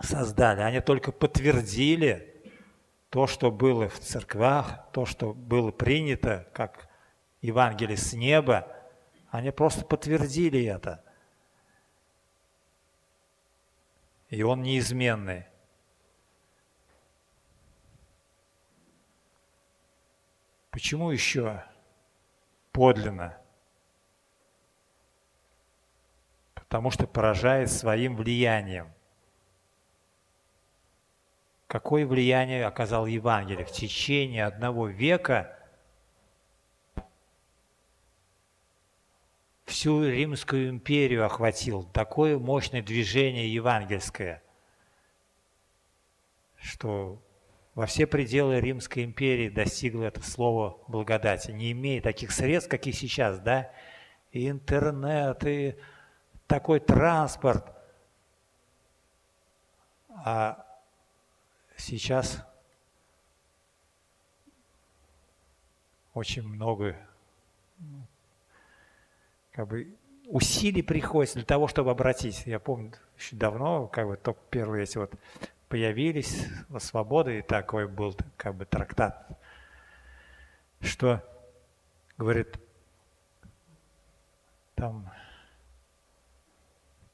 создали, 0.00 0.62
они 0.62 0.80
только 0.80 1.12
подтвердили 1.12 2.34
то, 3.10 3.28
что 3.28 3.52
было 3.52 3.88
в 3.88 4.00
церквах, 4.00 4.90
то, 4.92 5.06
что 5.06 5.32
было 5.34 5.70
принято, 5.70 6.48
как 6.52 6.88
Евангелие 7.42 7.96
с 7.96 8.12
неба, 8.12 8.66
они 9.30 9.52
просто 9.52 9.84
подтвердили 9.84 10.64
это. 10.64 11.04
И 14.28 14.42
он 14.42 14.62
неизменный. 14.62 15.46
Почему 20.70 21.10
еще 21.10 21.64
подлинно? 22.72 23.38
потому 26.68 26.90
что 26.90 27.06
поражает 27.06 27.72
своим 27.72 28.14
влиянием. 28.14 28.92
Какое 31.66 32.06
влияние 32.06 32.66
оказал 32.66 33.06
Евангелие? 33.06 33.64
В 33.64 33.72
течение 33.72 34.44
одного 34.44 34.86
века 34.86 35.57
всю 39.68 40.02
Римскую 40.04 40.70
империю 40.70 41.24
охватил 41.24 41.84
такое 41.84 42.38
мощное 42.38 42.82
движение 42.82 43.52
евангельское, 43.52 44.42
что 46.56 47.22
во 47.74 47.86
все 47.86 48.06
пределы 48.06 48.60
Римской 48.60 49.04
империи 49.04 49.48
достигло 49.48 50.04
это 50.04 50.22
слово 50.22 50.78
благодати. 50.88 51.52
Не 51.52 51.72
имея 51.72 52.02
таких 52.02 52.32
средств, 52.32 52.70
как 52.70 52.86
и 52.86 52.92
сейчас, 52.92 53.38
да, 53.38 53.70
и 54.32 54.48
интернет, 54.48 55.44
и 55.44 55.76
такой 56.46 56.80
транспорт. 56.80 57.72
А 60.24 60.66
сейчас 61.76 62.44
очень 66.14 66.42
много 66.42 66.96
как 69.58 69.66
бы 69.66 69.92
усилий 70.28 70.82
приходится 70.82 71.34
для 71.34 71.44
того, 71.44 71.66
чтобы 71.66 71.90
обратить. 71.90 72.46
Я 72.46 72.60
помню, 72.60 72.92
еще 73.18 73.34
давно, 73.34 73.88
как 73.88 74.06
бы 74.06 74.16
только 74.16 74.38
первые 74.50 74.84
эти 74.84 74.98
вот 74.98 75.12
появились, 75.68 76.46
свобода, 76.78 77.32
и 77.32 77.42
такой 77.42 77.88
был 77.88 78.16
как 78.36 78.54
бы 78.54 78.66
трактат, 78.66 79.26
что, 80.80 81.24
говорит, 82.16 82.56
там 84.76 85.10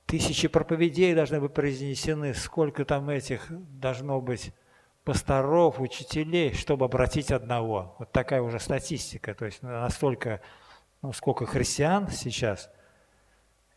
тысячи 0.04 0.46
проповедей 0.46 1.14
должны 1.14 1.40
быть 1.40 1.54
произнесены, 1.54 2.34
сколько 2.34 2.84
там 2.84 3.08
этих 3.08 3.46
должно 3.80 4.20
быть 4.20 4.52
пасторов, 5.04 5.80
учителей, 5.80 6.52
чтобы 6.52 6.84
обратить 6.84 7.30
одного. 7.30 7.96
Вот 7.98 8.12
такая 8.12 8.42
уже 8.42 8.60
статистика. 8.60 9.32
То 9.32 9.46
есть 9.46 9.62
настолько, 9.62 10.42
ну, 11.04 11.12
сколько 11.12 11.44
христиан 11.44 12.08
сейчас, 12.08 12.70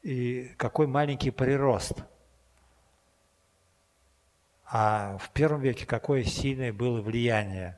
и 0.01 0.53
какой 0.55 0.87
маленький 0.87 1.29
прирост. 1.29 2.05
А 4.63 5.17
в 5.17 5.31
первом 5.31 5.59
веке 5.59 5.85
какое 5.85 6.23
сильное 6.23 6.71
было 6.71 7.01
влияние. 7.01 7.77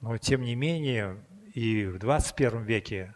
Но 0.00 0.16
тем 0.16 0.40
не 0.40 0.54
менее, 0.54 1.22
и 1.52 1.84
в 1.84 1.98
21 1.98 2.62
веке 2.62 3.14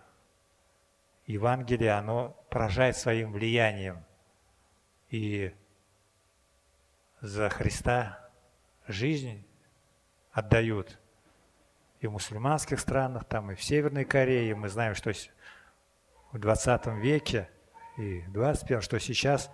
Евангелие, 1.27 1.93
оно 1.93 2.37
поражает 2.51 2.95
своим 2.99 3.33
влиянием. 3.33 4.05
И 5.09 5.55
за 7.23 7.49
Христа 7.49 8.29
жизнь 8.87 9.43
отдают 10.33 10.99
и 12.03 12.09
в 12.09 12.13
мусульманских 12.13 12.81
странах, 12.81 13.25
там 13.25 13.53
и 13.53 13.55
в 13.55 13.63
Северной 13.63 14.05
Корее. 14.05 14.57
Мы 14.57 14.69
знаем, 14.69 14.97
что 14.97 15.13
в 16.33 16.39
20 16.39 16.87
веке 16.99 17.49
и 17.97 18.21
в 18.23 18.33
21, 18.33 18.81
что 18.81 18.99
сейчас 18.99 19.51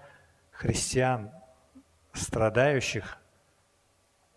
христиан, 0.50 1.30
страдающих, 2.14 3.18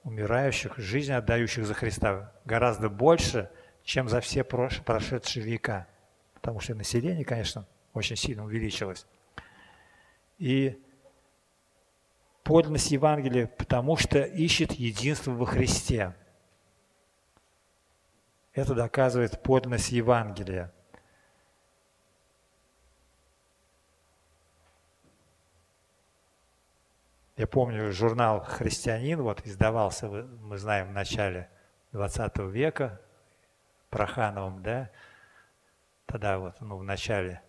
умирающих, 0.03 0.77
жизнь 0.77 1.13
отдающих 1.13 1.65
за 1.65 1.73
Христа 1.73 2.33
гораздо 2.43 2.89
больше, 2.89 3.49
чем 3.83 4.09
за 4.09 4.19
все 4.19 4.43
прошедшие 4.43 5.45
века. 5.45 5.87
Потому 6.33 6.59
что 6.59 6.75
население, 6.75 7.23
конечно, 7.23 7.65
очень 7.93 8.17
сильно 8.17 8.43
увеличилось. 8.43 9.05
И 10.37 10.77
подлинность 12.43 12.91
Евангелия, 12.91 13.47
потому 13.47 13.95
что 13.95 14.21
ищет 14.21 14.73
единство 14.73 15.31
во 15.31 15.45
Христе. 15.45 16.13
Это 18.53 18.75
доказывает 18.75 19.41
подлинность 19.41 19.91
Евангелия. 19.91 20.73
Я 27.37 27.47
помню, 27.47 27.91
журнал 27.91 28.43
«Христианин» 28.43 29.21
вот 29.21 29.41
издавался, 29.47 30.07
мы 30.07 30.57
знаем, 30.57 30.89
в 30.89 30.91
начале 30.91 31.49
20 31.91 32.37
века, 32.51 33.01
Прохановым, 33.89 34.61
да, 34.63 34.89
тогда 36.05 36.39
вот, 36.39 36.55
ну, 36.61 36.77
в 36.77 36.83
начале 36.83 37.41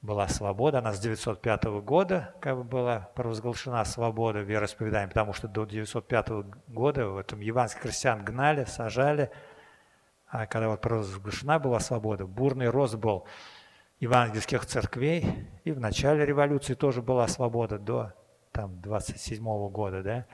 была 0.00 0.26
свобода, 0.28 0.78
она 0.78 0.92
с 0.92 1.00
905 1.00 1.64
года 1.82 2.34
как 2.40 2.56
бы 2.56 2.64
была 2.64 3.10
провозглашена 3.14 3.84
свобода 3.84 4.40
вероисповедания, 4.40 5.08
потому 5.08 5.32
что 5.32 5.48
до 5.48 5.64
905 5.64 6.28
года 6.68 7.08
в 7.08 7.18
этом 7.18 7.40
евангельских 7.40 7.82
христиан 7.82 8.24
гнали, 8.24 8.64
сажали, 8.64 9.30
когда 10.30 10.68
вот 10.68 10.80
провозглашена 10.80 11.58
была 11.58 11.80
свобода, 11.80 12.26
бурный 12.26 12.68
рост 12.68 12.96
был 12.96 13.26
евангельских 14.00 14.66
церквей, 14.66 15.48
и 15.64 15.72
в 15.72 15.80
начале 15.80 16.26
революции 16.26 16.74
тоже 16.74 17.02
была 17.02 17.28
свобода 17.28 17.78
до 17.78 18.12
там 18.52 18.80
27 18.80 19.42
-го 19.42 19.70
года, 19.70 20.02
да, 20.02 20.26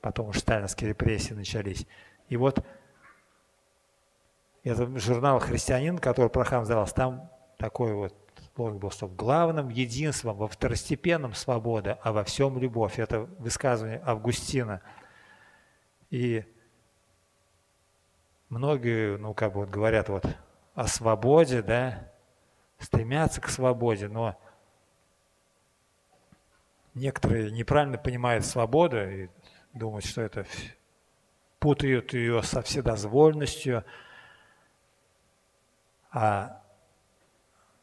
потом 0.00 0.28
уж 0.28 0.38
сталинские 0.38 0.90
репрессии 0.90 1.34
начались. 1.34 1.86
И 2.28 2.36
вот 2.36 2.64
этот 4.64 4.98
журнал 5.00 5.38
«Христианин», 5.40 5.98
который 5.98 6.30
про 6.30 6.44
храм 6.44 6.64
сдавался, 6.64 6.94
там 6.94 7.30
такой 7.58 7.94
вот 7.94 8.14
лозунг 8.56 8.80
был, 8.80 8.90
что 8.90 9.06
в 9.06 9.16
главном 9.16 9.68
единством, 9.68 10.36
во 10.36 10.48
второстепенном 10.48 11.34
свобода, 11.34 11.98
а 12.02 12.12
во 12.12 12.24
всем 12.24 12.58
любовь. 12.58 12.98
Это 12.98 13.20
высказывание 13.38 14.02
Августина. 14.04 14.82
И 16.10 16.44
многие, 18.52 19.16
ну, 19.18 19.34
как 19.34 19.52
бы 19.52 19.60
вот 19.60 19.70
говорят 19.70 20.08
вот 20.08 20.24
о 20.74 20.86
свободе, 20.86 21.62
да, 21.62 22.10
стремятся 22.78 23.40
к 23.40 23.48
свободе, 23.48 24.08
но 24.08 24.38
Некоторые 26.94 27.50
неправильно 27.50 27.96
понимают 27.96 28.44
свободу 28.44 28.98
и 29.08 29.28
думают, 29.72 30.04
что 30.04 30.20
это 30.20 30.44
путают 31.58 32.12
ее 32.12 32.42
со 32.42 32.60
вседозвольностью. 32.60 33.84
А 36.10 36.60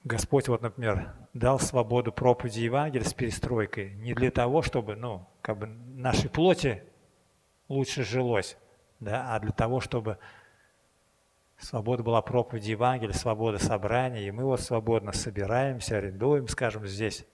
Господь, 0.04 0.48
вот, 0.48 0.62
например, 0.62 1.12
дал 1.34 1.60
свободу 1.60 2.12
проповеди 2.12 2.60
Евангелия 2.60 3.08
с 3.08 3.14
перестройкой 3.14 3.96
не 3.96 4.14
для 4.14 4.30
того, 4.30 4.62
чтобы, 4.62 4.96
ну, 4.96 5.26
как 5.42 5.58
бы 5.58 5.66
нашей 5.66 6.30
плоти 6.30 6.84
лучше 7.68 8.04
жилось, 8.04 8.58
да, 9.00 9.34
а 9.34 9.40
для 9.40 9.52
того, 9.52 9.82
чтобы 9.82 10.20
свобода 11.60 12.04
была 12.04 12.22
проповеди 12.22 12.72
Евангелия, 12.72 13.14
свобода 13.14 13.60
собрания, 13.60 14.28
и 14.28 14.32
мы 14.32 14.46
вот 14.46 14.62
свободно 14.62 15.12
собираемся, 15.12 15.98
арендуем, 15.98 16.48
скажем, 16.48 16.88
здесь 16.88 17.26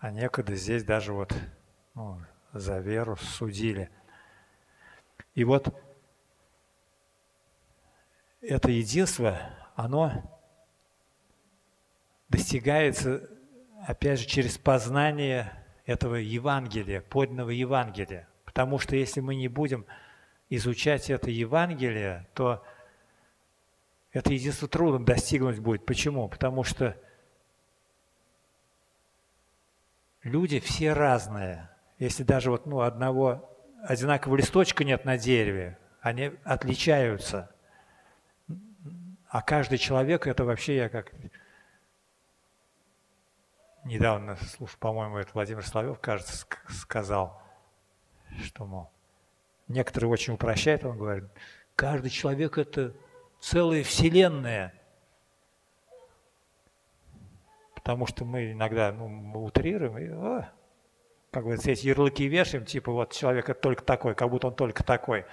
а 0.00 0.10
некогда 0.10 0.54
здесь 0.54 0.84
даже 0.84 1.12
вот 1.12 1.34
ну, 1.94 2.20
за 2.52 2.78
веру 2.78 3.16
судили. 3.16 3.90
И 5.34 5.44
вот 5.44 5.74
это 8.40 8.70
единство, 8.70 9.38
оно 9.74 10.40
достигается, 12.28 13.28
опять 13.86 14.20
же, 14.20 14.26
через 14.26 14.56
познание 14.56 15.52
этого 15.84 16.14
Евангелия, 16.14 17.00
подлинного 17.00 17.50
Евангелия. 17.50 18.28
Потому 18.44 18.78
что 18.78 18.94
если 18.94 19.20
мы 19.20 19.34
не 19.34 19.48
будем 19.48 19.84
изучать 20.50 21.10
это 21.10 21.30
Евангелие, 21.30 22.26
то 22.34 22.64
это 24.12 24.32
единство 24.32 24.68
трудно 24.68 25.04
достигнуть 25.04 25.58
будет. 25.58 25.84
Почему? 25.84 26.28
Потому 26.28 26.64
что 26.64 26.96
люди 30.22 30.60
все 30.60 30.92
разные. 30.92 31.68
Если 31.98 32.22
даже 32.22 32.50
вот 32.50 32.66
ну, 32.66 32.80
одного 32.80 33.56
одинакового 33.82 34.36
листочка 34.36 34.84
нет 34.84 35.04
на 35.04 35.18
дереве, 35.18 35.78
они 36.00 36.32
отличаются. 36.44 37.50
А 39.28 39.42
каждый 39.42 39.78
человек 39.78 40.26
это 40.26 40.44
вообще 40.44 40.76
я 40.76 40.88
как 40.88 41.12
недавно 43.84 44.36
слушал, 44.36 44.78
по-моему, 44.78 45.18
это 45.18 45.30
Владимир 45.34 45.64
Соловьев, 45.66 45.98
кажется, 46.00 46.46
сказал, 46.68 47.42
что, 48.42 48.64
мол, 48.64 48.90
некоторые 49.68 50.10
очень 50.10 50.34
упрощают, 50.34 50.84
он 50.84 50.98
говорит, 50.98 51.24
каждый 51.76 52.10
человек 52.10 52.58
это 52.58 52.94
целая 53.40 53.82
вселенная– 53.82 54.74
Потому 57.88 58.06
что 58.06 58.26
мы 58.26 58.52
иногда 58.52 58.92
ну, 58.92 59.08
мы 59.08 59.42
утрируем 59.42 59.96
и, 59.96 60.08
о, 60.08 60.52
как 61.30 61.46
бы 61.46 61.54
эти 61.54 61.86
ярлыки 61.86 62.28
вешаем, 62.28 62.66
типа 62.66 62.92
вот 62.92 63.14
человек 63.14 63.48
это 63.48 63.58
только 63.58 63.82
такой, 63.82 64.14
как 64.14 64.28
будто 64.28 64.48
он 64.48 64.54
только 64.54 64.84
такой. 64.84 65.24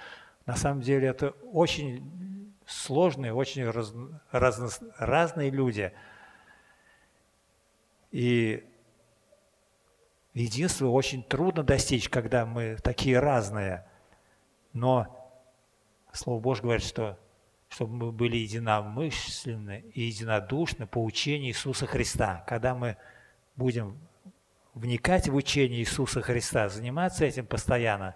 На 0.46 0.56
самом 0.56 0.80
деле 0.80 1.06
это 1.08 1.32
очень 1.52 2.54
сложные, 2.64 3.34
очень 3.34 3.68
раз, 3.68 3.92
раз, 4.30 4.80
разные 4.96 5.50
люди. 5.50 5.92
И 8.10 8.64
единство 10.32 10.86
очень 10.86 11.22
трудно 11.24 11.62
достичь, 11.62 12.08
когда 12.08 12.46
мы 12.46 12.78
такие 12.82 13.18
разные. 13.18 13.86
Но 14.76 15.06
Слово 16.12 16.38
Божье 16.38 16.62
говорит, 16.64 16.84
что 16.84 17.18
чтобы 17.70 17.94
мы 17.94 18.12
были 18.12 18.36
единомышленны 18.36 19.86
и 19.94 20.02
единодушны 20.02 20.86
по 20.86 21.02
учению 21.02 21.48
Иисуса 21.48 21.86
Христа. 21.86 22.44
Когда 22.46 22.74
мы 22.74 22.96
будем 23.56 23.98
вникать 24.74 25.28
в 25.28 25.34
учение 25.34 25.80
Иисуса 25.80 26.20
Христа, 26.20 26.68
заниматься 26.68 27.24
этим 27.24 27.46
постоянно, 27.46 28.14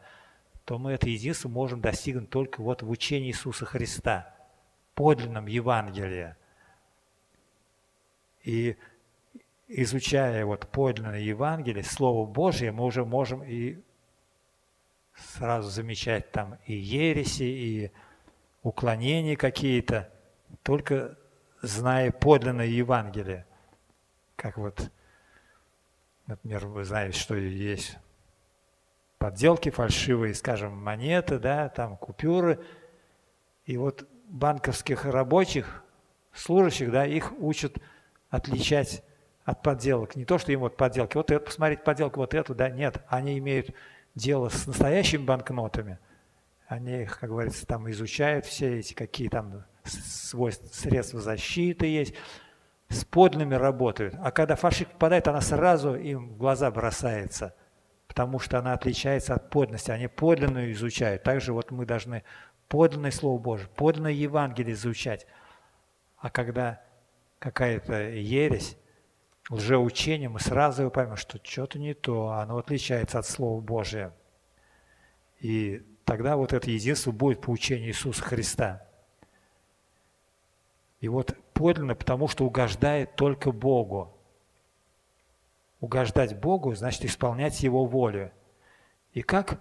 то 0.66 0.78
мы 0.78 0.92
это 0.92 1.08
единство 1.08 1.48
можем 1.48 1.80
достигнуть 1.80 2.28
только 2.28 2.60
вот 2.60 2.82
в 2.82 2.90
учении 2.90 3.30
Иисуса 3.30 3.64
Христа, 3.64 4.32
подлинном 4.94 5.46
Евангелии. 5.46 6.36
И 8.44 8.76
изучая 9.66 10.44
вот 10.44 10.68
подлинное 10.68 11.20
Евангелие, 11.20 11.82
Слово 11.82 12.26
Божье, 12.26 12.70
мы 12.70 12.84
уже 12.84 13.04
можем 13.06 13.42
и 13.42 13.80
сразу 15.20 15.68
замечать 15.68 16.30
там 16.33 16.59
и 16.66 16.74
ереси, 16.74 17.42
и 17.42 17.92
уклонения 18.62 19.37
какие-то, 19.37 20.11
только 20.62 21.16
зная 21.62 22.11
подлинное 22.11 22.66
Евангелие. 22.66 23.46
Как 24.37 24.59
вот, 24.59 24.90
например, 26.26 26.66
вы 26.66 26.85
знаете, 26.85 27.18
что 27.18 27.35
есть 27.35 27.96
подделки 29.18 29.70
фальшивые, 29.70 30.35
скажем, 30.35 30.76
монеты, 30.76 31.38
да, 31.38 31.68
там 31.68 31.96
купюры. 31.96 32.59
И 33.66 33.76
вот 33.76 34.09
банковских 34.28 35.04
рабочих, 35.04 35.85
служащих, 36.33 36.90
да, 36.90 37.06
их 37.06 37.33
учат 37.38 37.76
отличать 38.30 39.04
от 39.44 39.62
подделок. 39.62 40.16
Не 40.16 40.24
то, 40.24 40.38
что 40.38 40.52
им 40.52 40.61
вот 40.61 40.76
подделки. 40.76 41.16
Вот 41.16 41.30
это, 41.30 41.44
посмотреть 41.44 41.85
подделку, 41.85 42.20
вот 42.20 42.35
эту, 42.35 42.54
да, 42.54 42.70
нет. 42.70 43.04
Они 43.09 43.38
имеют 43.38 43.74
дело 44.14 44.48
с 44.48 44.66
настоящими 44.66 45.24
банкнотами. 45.24 45.98
Они 46.66 47.02
их, 47.02 47.18
как 47.18 47.30
говорится, 47.30 47.66
там 47.66 47.90
изучают 47.90 48.46
все 48.46 48.78
эти, 48.78 48.94
какие 48.94 49.28
там 49.28 49.64
свойства, 49.84 50.68
средства 50.68 51.20
защиты 51.20 51.86
есть, 51.86 52.14
с 52.88 53.04
подлинными 53.04 53.54
работают. 53.54 54.14
А 54.20 54.30
когда 54.30 54.56
фальшивка 54.56 54.92
попадает, 54.92 55.28
она 55.28 55.40
сразу 55.40 55.94
им 55.94 56.28
в 56.28 56.36
глаза 56.36 56.70
бросается, 56.70 57.54
потому 58.06 58.38
что 58.38 58.58
она 58.58 58.72
отличается 58.72 59.34
от 59.34 59.50
подлинности. 59.50 59.90
Они 59.90 60.08
подлинную 60.08 60.72
изучают. 60.72 61.22
Также 61.22 61.52
вот 61.52 61.70
мы 61.70 61.86
должны 61.86 62.24
подлинное 62.68 63.10
Слово 63.10 63.40
Божие, 63.40 63.68
подлинное 63.76 64.12
Евангелие 64.12 64.74
изучать. 64.74 65.26
А 66.18 66.30
когда 66.30 66.82
какая-то 67.38 68.10
ересь, 68.10 68.76
лжеучение, 69.50 70.28
мы 70.28 70.40
сразу 70.40 70.90
поймем, 70.90 71.16
что 71.16 71.38
что-то 71.42 71.78
не 71.78 71.92
то, 71.92 72.30
оно 72.30 72.56
отличается 72.58 73.18
от 73.18 73.26
Слова 73.26 73.60
Божия. 73.60 74.14
И 75.40 75.84
тогда 76.04 76.36
вот 76.36 76.52
это 76.52 76.70
единство 76.70 77.10
будет 77.10 77.40
по 77.42 77.50
учению 77.50 77.88
Иисуса 77.88 78.22
Христа. 78.22 78.86
И 81.00 81.08
вот 81.08 81.36
подлинно, 81.52 81.94
потому 81.94 82.28
что 82.28 82.46
угождает 82.46 83.16
только 83.16 83.52
Богу. 83.52 84.16
Угождать 85.80 86.38
Богу 86.38 86.74
значит 86.74 87.04
исполнять 87.04 87.60
Его 87.62 87.86
волю. 87.86 88.32
И 89.12 89.22
как 89.22 89.60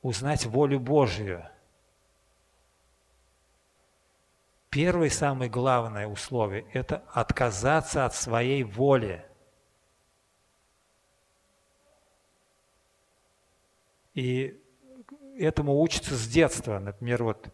узнать 0.00 0.46
волю 0.46 0.80
Божию? 0.80 1.46
Первое 4.72 5.10
самое 5.10 5.50
главное 5.50 6.06
условие– 6.06 6.64
это 6.72 7.04
отказаться 7.12 8.06
от 8.06 8.14
своей 8.14 8.64
воли. 8.64 9.22
И 14.14 14.58
этому 15.36 15.78
учится 15.78 16.14
с 16.14 16.26
детства. 16.26 16.78
Например, 16.78 17.22
вот 17.22 17.50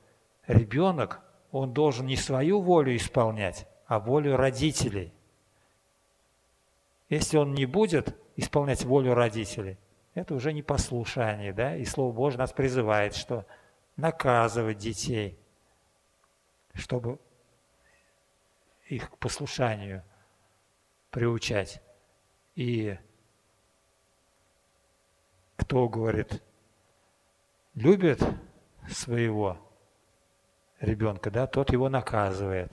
ребенок, 0.47 1.21
он 1.51 1.75
должен 1.75 2.07
не 2.07 2.15
свою 2.15 2.61
волю 2.61 2.95
исполнять, 2.95 3.67
а 3.89 3.99
волю 3.99 4.37
родителей. 4.37 5.13
Если 7.09 7.37
он 7.37 7.53
не 7.53 7.67
будет 7.67 8.17
исполнять 8.37 8.85
волю 8.85 9.15
родителей, 9.15 9.77
это 10.15 10.37
уже 10.37 10.53
не 10.53 10.63
послушание, 10.63 11.53
да? 11.53 11.75
И 11.75 11.85
Слово 11.85 12.13
Божье 12.13 12.39
нас 12.39 12.53
призывает, 12.53 13.17
что 13.17 13.45
наказывать 13.97 14.79
детей– 14.79 15.37
чтобы 16.79 17.19
их 18.87 19.11
к 19.11 19.19
послушанию 19.19 20.03
приучать. 21.11 21.83
И 22.55 22.99
кто 25.57 25.89
говорит, 25.89 26.43
любит 27.75 28.23
своего 28.89 29.59
ребенка, 30.81 31.31
да, 31.31 31.47
тот 31.47 31.73
его 31.73 31.89
наказывает. 31.89 32.73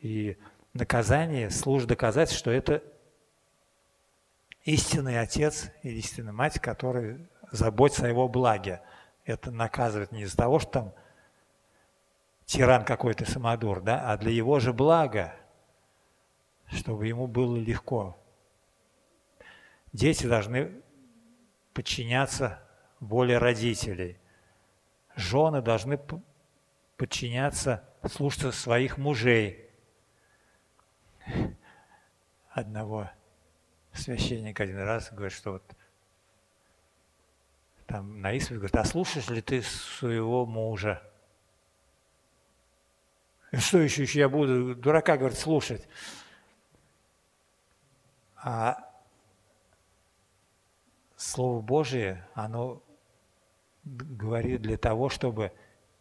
И 0.00 0.36
наказание 0.74 1.50
служит 1.50 1.88
доказать, 1.88 2.30
что 2.30 2.50
это 2.50 2.82
истинный 4.64 5.18
отец 5.18 5.70
и 5.82 5.90
истинная 5.90 6.32
мать, 6.32 6.60
который 6.60 7.26
заботится 7.50 8.06
о 8.06 8.08
его 8.08 8.28
благе. 8.28 8.82
Это 9.24 9.50
наказывает 9.50 10.12
не 10.12 10.22
из-за 10.22 10.36
того, 10.36 10.58
что 10.58 10.70
там 10.70 10.94
тиран 12.48 12.82
какой-то 12.82 13.30
самодур, 13.30 13.82
да, 13.82 14.10
а 14.10 14.16
для 14.16 14.30
его 14.30 14.58
же 14.58 14.72
блага, 14.72 15.36
чтобы 16.68 17.06
ему 17.06 17.26
было 17.26 17.56
легко. 17.56 18.18
Дети 19.92 20.26
должны 20.26 20.82
подчиняться 21.74 22.62
воле 23.00 23.36
родителей. 23.36 24.18
Жены 25.14 25.60
должны 25.60 26.00
подчиняться, 26.96 27.84
слушаться 28.10 28.50
своих 28.50 28.96
мужей. 28.96 29.68
Одного 32.50 33.10
священника 33.92 34.62
один 34.62 34.78
раз 34.78 35.12
говорит, 35.12 35.36
что 35.36 35.52
вот 35.52 35.76
там 37.86 38.22
на 38.22 38.32
исповедь 38.32 38.60
говорит, 38.60 38.76
а 38.76 38.84
слушаешь 38.84 39.28
ли 39.28 39.42
ты 39.42 39.60
своего 39.60 40.46
мужа? 40.46 41.02
Что 43.52 43.78
еще, 43.78 44.02
еще 44.02 44.20
я 44.20 44.28
буду 44.28 44.74
дурака, 44.74 45.16
говорит, 45.16 45.38
слушать? 45.38 45.88
А 48.36 48.88
Слово 51.16 51.60
Божие, 51.60 52.26
оно 52.34 52.82
говорит 53.84 54.62
для 54.62 54.76
того, 54.76 55.08
чтобы 55.08 55.52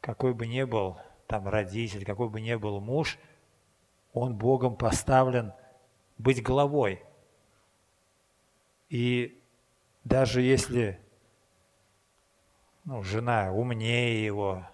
какой 0.02 0.34
бы 0.34 0.46
ни 0.46 0.64
был 0.64 0.98
там 1.26 1.48
родитель, 1.48 2.06
какой 2.06 2.30
бы 2.30 2.42
ни 2.42 2.54
был 2.56 2.80
муж, 2.80 3.18
он 4.14 4.36
Богом 4.36 4.76
поставлен 4.76 5.54
быть 6.18 6.44
главой. 6.44 7.04
И 8.90 9.42
даже 10.04 10.42
если 10.42 11.00
ну, 12.86 13.04
жена 13.04 13.52
умнее 13.52 14.24
его, 14.24 14.66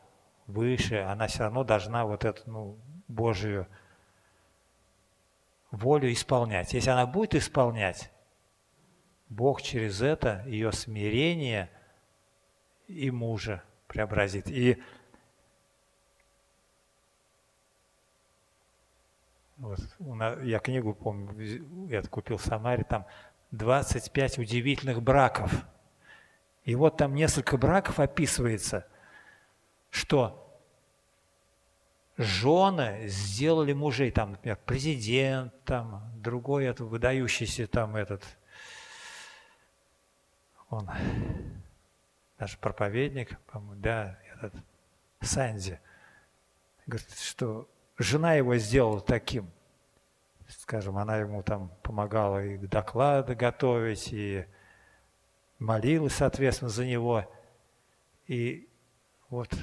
выше, 0.48 0.98
она 0.98 1.28
все 1.28 1.44
равно 1.44 1.64
должна 1.64 2.06
вот 2.06 2.26
эту 2.26 2.50
ну, 2.50 2.78
Божию 3.08 3.68
волю 5.72 6.12
исполнять. 6.12 6.74
Если 6.74 6.90
она 6.90 7.06
будет 7.06 7.36
исполнять, 7.36 8.12
Бог 9.30 9.62
через 9.62 10.02
это 10.02 10.44
ее 10.46 10.72
смирение 10.72 11.70
и 12.88 13.10
мужа 13.10 13.64
преобразит. 13.88 14.48
И 14.50 14.82
вот, 19.58 19.80
я 20.44 20.60
книгу, 20.60 20.94
помню, 20.94 21.88
я 21.90 22.02
купил 22.04 22.38
в 22.38 22.46
Самаре, 22.46 22.84
там 22.84 23.06
25 23.52 24.40
удивительных 24.40 25.02
браков. 25.02 25.66
И 26.66 26.76
вот 26.76 26.98
там 26.98 27.16
несколько 27.16 27.58
браков 27.58 28.00
описывается– 28.00 28.88
что 29.94 30.60
жены 32.18 33.04
сделали 33.08 33.74
мужей, 33.74 34.10
там, 34.10 34.32
например, 34.32 34.58
президент, 34.66 35.54
там, 35.66 36.12
другой 36.16 36.66
это 36.66 36.84
выдающийся 36.84 37.68
там 37.68 37.96
этот, 37.96 38.24
он, 40.70 40.90
наш 42.40 42.58
проповедник, 42.58 43.38
да, 43.76 44.18
этот, 44.34 44.56
Санди, 45.22 45.80
говорит, 46.88 47.16
что 47.20 47.70
жена 48.00 48.34
его 48.34 48.58
сделала 48.58 49.00
таким, 49.00 49.52
скажем, 50.48 50.98
она 50.98 51.18
ему 51.18 51.44
там 51.44 51.70
помогала 51.84 52.44
и 52.44 52.58
доклады 52.58 53.36
готовить, 53.36 54.12
и 54.12 54.48
молилась, 55.60 56.16
соответственно, 56.16 56.70
за 56.70 56.84
него, 56.84 57.32
и 58.26 58.68
вот 59.30 59.56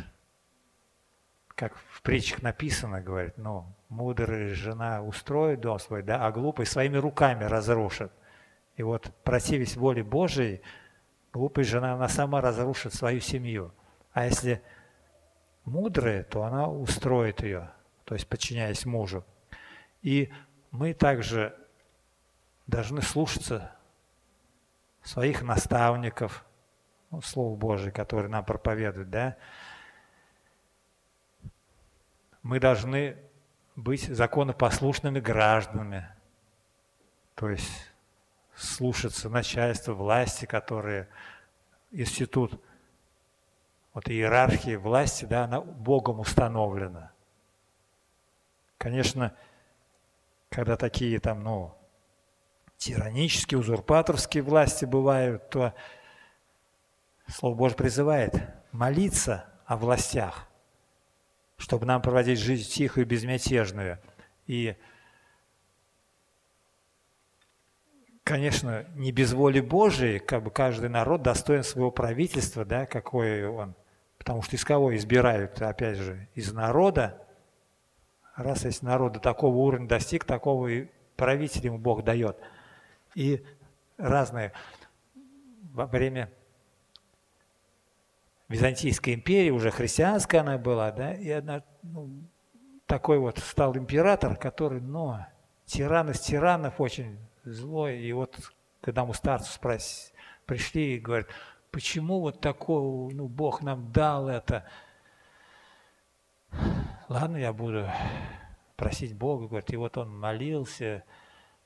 как 1.61 1.77
в 1.91 2.01
притчах 2.01 2.41
написано, 2.41 3.03
говорит, 3.03 3.37
ну, 3.37 3.67
мудрая 3.91 4.55
жена 4.55 5.03
устроит 5.03 5.61
дом 5.61 5.79
свой, 5.79 6.03
да, 6.03 6.27
а 6.27 6.33
глупый 6.33 6.65
своими 6.65 6.97
руками 6.97 7.45
разрушит. 7.45 8.11
И 8.77 8.83
вот, 8.83 9.13
противясь 9.25 9.77
воле 9.77 10.03
Божией, 10.03 10.63
глупая 11.35 11.67
жена, 11.67 11.93
она 11.93 12.09
сама 12.09 12.41
разрушит 12.41 12.95
свою 12.95 13.21
семью. 13.21 13.75
А 14.15 14.25
если 14.25 14.63
мудрая, 15.67 16.25
то 16.25 16.45
она 16.45 16.67
устроит 16.67 17.43
ее, 17.43 17.71
то 18.05 18.15
есть 18.15 18.27
подчиняясь 18.27 18.87
мужу. 18.87 19.23
И 20.01 20.33
мы 20.71 20.95
также 20.95 21.55
должны 22.67 23.03
слушаться 23.03 23.71
своих 25.03 25.43
наставников, 25.43 26.47
ну, 27.11 27.21
Слово 27.21 27.55
Божие, 27.55 27.93
которое 27.93 28.29
нам 28.29 28.47
проповедует, 28.47 29.11
да, 29.11 29.37
мы 32.43 32.61
должны 32.61 33.17
быть 33.77 34.05
законопослушными 34.09 35.21
гражданами, 35.21 36.09
то 37.35 37.49
есть 37.49 37.91
слушаться 38.55 39.29
начальства, 39.29 39.95
власти, 39.95 40.45
которые 40.45 41.09
институт 41.91 42.63
вот 43.95 44.09
иерархии 44.09 44.77
власти, 44.77 45.25
да, 45.25 45.45
она 45.45 45.61
Богом 45.61 46.21
установлена. 46.21 47.13
Конечно, 48.79 49.35
когда 50.49 50.77
такие 50.77 51.19
там, 51.21 51.43
ну, 51.43 51.75
тиранические, 52.77 53.61
узурпаторские 53.61 54.43
власти 54.43 54.85
бывают, 54.85 55.51
то 55.51 55.75
Слово 57.29 57.55
Божье 57.55 57.77
призывает 57.77 58.35
молиться 58.73 59.47
о 59.67 59.77
властях, 59.77 60.49
чтобы 61.61 61.85
нам 61.85 62.01
проводить 62.01 62.39
жизнь 62.39 62.69
тихую 62.69 63.05
безмятежную. 63.05 63.99
И, 64.47 64.77
конечно, 68.25 68.87
не 68.95 69.13
без 69.13 69.35
воли 69.35 69.61
Божией, 69.61 70.21
как 70.21 70.43
бы 70.43 70.51
каждый 70.51 70.89
народ 70.89 71.21
достоин 71.21 71.63
своего 71.63 71.91
правительства, 71.91 72.65
да, 72.65 72.87
какой 72.87 73.47
он. 73.47 73.75
Потому 74.17 74.41
что 74.41 74.57
из 74.57 74.65
кого 74.65 74.97
избирают, 74.97 75.61
опять 75.61 75.99
же, 75.99 76.29
из 76.35 76.51
народа. 76.51 77.27
Раз 78.37 78.65
если 78.65 78.87
народ 78.87 79.13
до 79.13 79.21
такого 79.21 79.57
уровня 79.57 79.87
достиг, 79.87 80.25
такого 80.25 80.67
и 80.67 80.89
правитель 81.17 81.67
ему 81.67 81.79
Бог 81.79 82.05
дает. 82.05 82.39
И 83.15 83.45
разные 83.99 84.53
во 85.75 85.85
время 85.87 86.31
Византийской 88.51 89.15
империи, 89.15 89.51
уже 89.51 89.71
христианская 89.71 90.41
она 90.41 90.59
была, 90.59 90.91
да, 90.91 91.15
и 91.15 91.31
одна, 91.31 91.63
ну, 91.85 92.11
такой 92.87 93.21
вот 93.21 93.39
стал 93.39 93.77
император, 93.77 94.37
который, 94.37 94.81
ну, 94.81 95.19
тиран 95.67 96.11
из 96.11 96.19
тиранов 96.19 96.81
очень 96.81 97.17
злой, 97.45 98.01
и 98.01 98.13
вот 98.13 98.37
когда 98.81 99.03
ему 99.03 99.13
старцу 99.13 99.53
спросили, 99.53 100.13
пришли 100.47 100.97
и 100.97 100.99
говорят, 100.99 101.29
почему 101.71 102.19
вот 102.19 102.41
такого, 102.41 103.09
ну, 103.13 103.29
Бог 103.29 103.63
нам 103.63 103.93
дал 103.93 104.29
это, 104.29 104.67
ладно, 107.09 107.37
я 107.37 107.53
буду 107.53 107.89
просить 108.75 109.17
Бога, 109.17 109.47
говорит, 109.47 109.73
и 109.73 109.77
вот 109.77 109.97
он 109.97 110.19
молился 110.19 111.05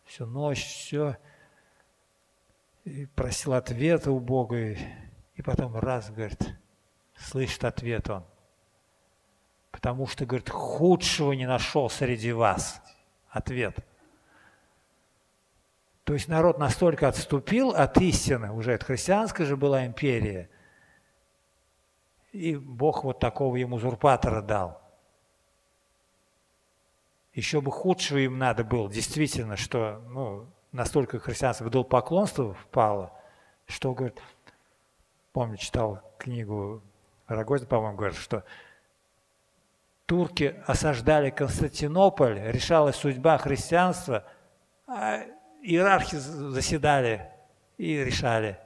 всю 0.04 0.26
ночь, 0.26 0.62
все, 0.62 1.16
и 2.84 3.06
просил 3.06 3.54
ответа 3.54 4.10
у 4.10 4.20
Бога, 4.20 4.58
и 4.58 5.42
потом 5.42 5.78
раз, 5.78 6.10
говорит, 6.10 6.58
Слышит 7.16 7.64
ответ 7.64 8.10
он. 8.10 8.24
Потому 9.70 10.06
что, 10.06 10.26
говорит, 10.26 10.50
худшего 10.50 11.32
не 11.32 11.46
нашел 11.46 11.90
среди 11.90 12.32
вас. 12.32 12.80
Ответ. 13.28 13.76
То 16.04 16.12
есть 16.12 16.28
народ 16.28 16.58
настолько 16.58 17.08
отступил 17.08 17.70
от 17.70 17.96
истины, 17.98 18.52
уже 18.52 18.72
это 18.72 18.84
христианская 18.84 19.46
же 19.46 19.56
была 19.56 19.86
империя, 19.86 20.50
и 22.32 22.56
Бог 22.56 23.04
вот 23.04 23.20
такого 23.20 23.56
ему 23.56 23.76
узурпатора 23.76 24.42
дал. 24.42 24.82
Еще 27.32 27.60
бы 27.60 27.72
худшего 27.72 28.18
им 28.18 28.38
надо 28.38 28.64
было, 28.64 28.90
действительно, 28.90 29.56
что 29.56 30.02
ну, 30.10 30.46
настолько 30.72 31.18
христианство 31.18 31.64
в 31.64 31.84
поклонство 31.84 32.52
впало, 32.54 33.12
что, 33.66 33.94
говорит, 33.94 34.20
помню, 35.32 35.56
читал 35.56 36.02
книгу 36.18 36.82
Рогозин, 37.26 37.66
по-моему, 37.66 37.96
говорит, 37.96 38.18
что 38.18 38.44
турки 40.06 40.60
осаждали 40.66 41.30
Константинополь, 41.30 42.38
решалась 42.50 42.96
судьба 42.96 43.38
христианства, 43.38 44.24
а 44.86 45.22
иерархи 45.62 46.16
заседали 46.16 47.30
и 47.78 47.96
решали, 48.04 48.58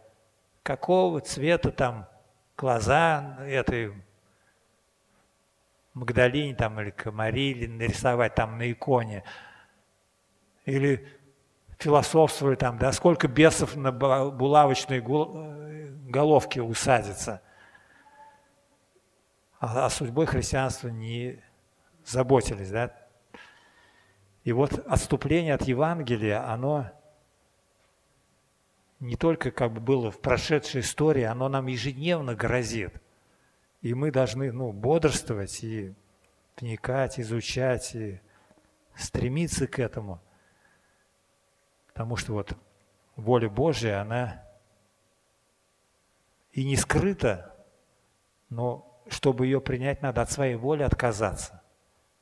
какого 0.63 1.21
цвета 1.21 1.71
там 1.71 2.09
глаза 2.57 3.39
этой 3.43 3.93
Магдалине 5.95 6.55
там 6.55 6.81
или 6.81 6.91
Камариле 6.91 7.69
нарисовать 7.69 8.35
там 8.35 8.59
на 8.59 8.71
иконе. 8.71 9.23
Или 10.65 11.09
философствовали 11.79 12.57
там, 12.57 12.79
да, 12.79 12.93
сколько 12.93 13.29
бесов 13.29 13.77
на 13.77 13.93
булавочной 13.93 14.99
э, 14.99 15.87
головке 16.09 16.61
усадится– 16.61 17.41
а, 19.61 19.91
судьбой 19.91 20.27
христианства 20.27 20.89
не 20.89 21.43
заботились. 22.05 22.71
Да? 22.71 22.95
И 24.45 24.53
вот 24.53 24.73
отступление 24.87 25.55
от 25.55 25.63
Евангелия, 25.63 26.49
оно 26.49 26.91
не 29.01 29.17
только 29.17 29.51
как 29.51 29.73
бы 29.73 29.81
было 29.81 30.11
в 30.11 30.21
прошедшей 30.21 30.81
истории, 30.81 31.23
оно 31.23 31.49
нам 31.49 31.67
ежедневно 31.67 32.35
грозит. 32.35 33.01
И 33.81 33.95
мы 33.95 34.11
должны 34.11 34.53
ну, 34.53 34.73
бодрствовать 34.73 35.63
и 35.63 35.95
вникать, 36.57 37.21
изучать, 37.21 37.95
и 37.95 38.21
стремиться 38.97 39.67
к 39.67 39.79
этому. 39.79 40.21
Потому 41.89 42.17
что 42.17 42.33
вот 42.33 42.57
воля 43.15 43.49
Божья, 43.49 44.01
она 44.01 44.45
и 46.53 46.65
не 46.65 46.77
скрыта, 46.77 47.55
но 48.51 48.88
чтобы 49.09 49.47
ее 49.47 49.61
принять, 49.61 50.03
надо 50.03 50.23
от 50.23 50.31
своей 50.31 50.57
воли 50.57 50.83
отказаться. 50.83 51.63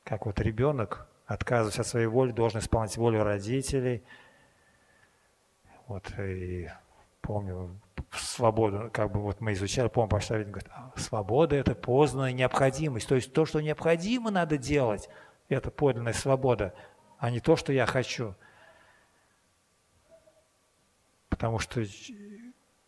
Как 0.05 0.27
вот 0.27 0.40
ребенок, 0.40 1.09
отказываясь 1.27 1.79
от 1.79 1.87
своей 1.87 2.07
воли, 2.07 2.33
должен 2.33 2.61
исполнять 2.61 2.96
волю 2.96 3.25
родителей. 3.25 4.05
Вот, 5.87 6.11
и 6.18 6.68
помню, 7.20 7.81
свободу, 8.12 8.90
как 8.92 9.12
бы 9.12 9.20
вот 9.20 9.40
мы 9.40 9.53
изучали, 9.53 9.88
помню, 9.88 10.11
Паштавин 10.11 10.51
говорит, 10.51 10.70
«А, 10.72 10.92
свобода– 10.96 11.57
это 11.57 11.75
познанная 11.75 12.33
необходимость. 12.33 13.09
То 13.09 13.14
есть 13.14 13.33
то, 13.33 13.44
что 13.44 13.61
необходимо 13.61 14.31
надо 14.31 14.59
делать, 14.59 15.09
это 15.49 15.70
подлинная 15.70 16.12
свобода, 16.12 16.75
а 17.18 17.31
не 17.31 17.40
то, 17.40 17.57
что 17.57 17.72
я 17.72 17.87
хочу. 17.87 18.35
Потому 21.29 21.59
что 21.59 21.85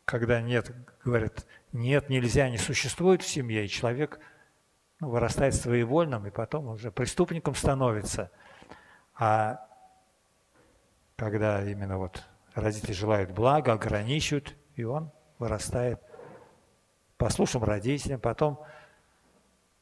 когда 0.04 0.40
нет, 0.40 0.72
говорят, 1.04 1.46
нет, 1.72 2.08
нельзя, 2.08 2.48
не 2.48 2.58
существует 2.58 3.22
в 3.22 3.28
семье, 3.28 3.64
и 3.64 3.68
человек 3.68 4.20
ну, 5.00 5.10
вырастает 5.10 5.54
своевольным, 5.54 6.26
и 6.26 6.30
потом 6.30 6.68
уже 6.68 6.90
преступником 6.90 7.54
становится. 7.54 8.30
А 9.14 9.66
когда 11.16 11.68
именно 11.68 11.98
вот 11.98 12.24
родители 12.54 12.92
желают 12.92 13.30
блага, 13.30 13.72
ограничивают, 13.72 14.56
и 14.76 14.84
он 14.84 15.10
вырастает 15.38 16.00
послушным 17.16 17.64
родителям, 17.64 18.20
потом 18.20 18.60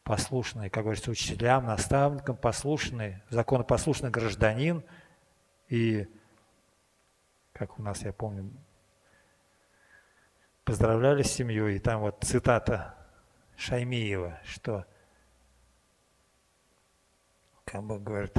послушный, 0.03 0.70
как 0.70 0.85
говорится, 0.85 1.11
учителям, 1.11 1.66
наставникам, 1.66 2.37
послушный, 2.37 3.22
законопослушный 3.29 4.11
гражданин. 4.11 4.85
И, 5.68 6.09
как 7.53 7.79
у 7.79 7.83
нас, 7.83 8.03
я 8.03 8.12
помню, 8.12 8.51
поздравляли 10.66 11.22
с 11.22 11.31
семьей, 11.31 11.76
и 11.76 11.79
там 11.79 12.00
вот 12.00 12.24
цитата 12.24 12.96
Шаймиева, 13.57 14.40
что 14.44 14.85
как 17.64 17.85
бы 17.85 18.00
говорит, 18.00 18.37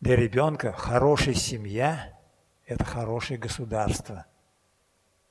для 0.00 0.16
ребенка 0.16 0.72
хорошая 0.72 1.34
семья– 1.34 2.18
это 2.66 2.84
хорошее 2.84 3.38
государство, 3.38 4.26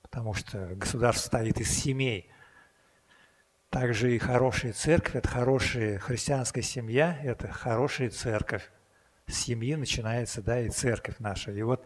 потому 0.01 0.33
что 0.33 0.73
государство 0.75 1.27
стоит 1.27 1.59
из 1.59 1.69
семей. 1.69 2.31
Также 3.69 4.15
и 4.15 4.17
хорошая 4.17 4.71
церковь– 4.71 5.15
это 5.17 5.27
хорошая 5.27 5.99
христианская 5.99 6.61
семья, 6.61 7.19
это 7.21 7.49
хорошая 7.49 8.09
церковь. 8.09 8.71
С 9.27 9.33
семьи 9.35 9.75
начинается, 9.75 10.41
да, 10.41 10.61
и 10.61 10.69
церковь 10.69 11.15
наша. 11.19 11.51
И 11.51 11.61
вот 11.61 11.85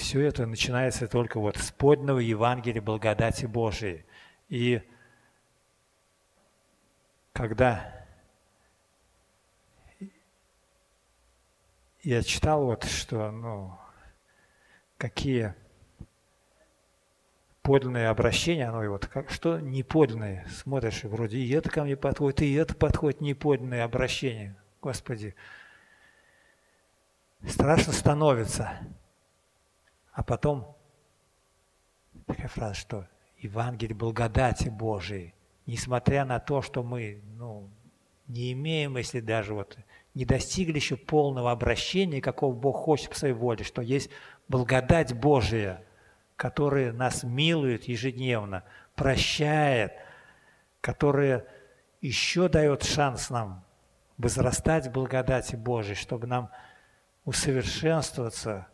все 0.00 0.22
это 0.22 0.46
начинается 0.46 1.06
только 1.06 1.38
вот 1.38 1.58
с 1.58 1.70
подного 1.70 2.18
Евангелия 2.18 2.80
благодати 2.80 3.44
Божией. 3.44 4.06
И 4.48 4.82
когда 7.34 8.06
я 12.02 12.22
читал 12.22 12.64
вот, 12.64 12.84
что, 12.84 13.30
ну, 13.30 13.78
какие 14.96 15.54
подлинные 17.60 18.08
обращения, 18.08 18.68
оно 18.68 18.82
и 18.82 18.88
вот 18.88 19.06
как, 19.06 19.30
что 19.30 19.60
неподлинные, 19.60 20.46
смотришь, 20.48 21.04
вроде 21.04 21.38
и 21.38 21.50
это 21.50 21.68
ко 21.68 21.84
мне 21.84 21.96
подходит, 21.96 22.40
и 22.40 22.54
это 22.54 22.74
подходит, 22.74 23.20
неподлинные 23.20 23.82
обращения. 23.82 24.56
Господи, 24.80 25.34
страшно 27.46 27.92
становится. 27.92 28.78
А 30.12 30.22
потом 30.22 30.76
такая 32.26 32.48
фраза, 32.48 32.74
что 32.74 33.08
Евангелие 33.38 33.96
благодати 33.96 34.68
Божией, 34.68 35.34
несмотря 35.66 36.24
на 36.24 36.40
то, 36.40 36.62
что 36.62 36.82
мы 36.82 37.22
ну, 37.36 37.70
не 38.26 38.52
имеем, 38.52 38.96
если 38.96 39.20
даже 39.20 39.54
вот 39.54 39.78
не 40.14 40.24
достигли 40.24 40.76
еще 40.76 40.96
полного 40.96 41.52
обращения, 41.52 42.20
какого 42.20 42.54
Бог 42.54 42.76
хочет 42.76 43.10
по 43.10 43.16
своей 43.16 43.34
воле, 43.34 43.64
что 43.64 43.82
есть 43.82 44.10
благодать 44.48 45.14
Божия, 45.14 45.84
которая 46.36 46.92
нас 46.92 47.22
милует 47.22 47.84
ежедневно, 47.84 48.64
прощает, 48.94 49.92
которая 50.80 51.46
еще 52.00 52.48
дает 52.48 52.82
шанс 52.82 53.30
нам 53.30 53.64
возрастать 54.16 54.86
в 54.86 54.92
благодати 54.92 55.56
Божией, 55.56 55.94
чтобы 55.94 56.26
нам 56.26 56.50
усовершенствоваться, 57.24 58.68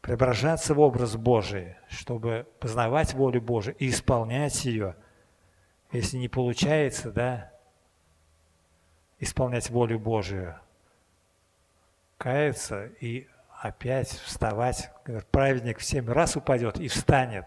преображаться 0.00 0.74
в 0.74 0.80
образ 0.80 1.16
Божий, 1.16 1.76
чтобы 1.88 2.46
познавать 2.58 3.14
волю 3.14 3.42
Божию 3.42 3.76
и 3.78 3.90
исполнять 3.90 4.64
ее. 4.64 4.96
Если 5.92 6.16
не 6.16 6.28
получается, 6.28 7.10
да, 7.10 7.52
исполнять 9.18 9.70
волю 9.70 9.98
Божию, 9.98 10.58
каяться 12.16 12.86
и 13.00 13.28
опять 13.60 14.08
вставать. 14.08 14.90
Праведник 15.30 15.78
в 15.78 15.84
семь 15.84 16.08
раз 16.08 16.36
упадет 16.36 16.80
и 16.80 16.88
встанет, 16.88 17.46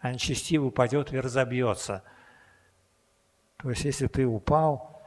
а 0.00 0.12
нечестивый 0.12 0.68
упадет 0.68 1.12
и 1.12 1.20
разобьется. 1.20 2.02
То 3.58 3.70
есть, 3.70 3.84
если 3.84 4.06
ты 4.06 4.26
упал, 4.26 5.02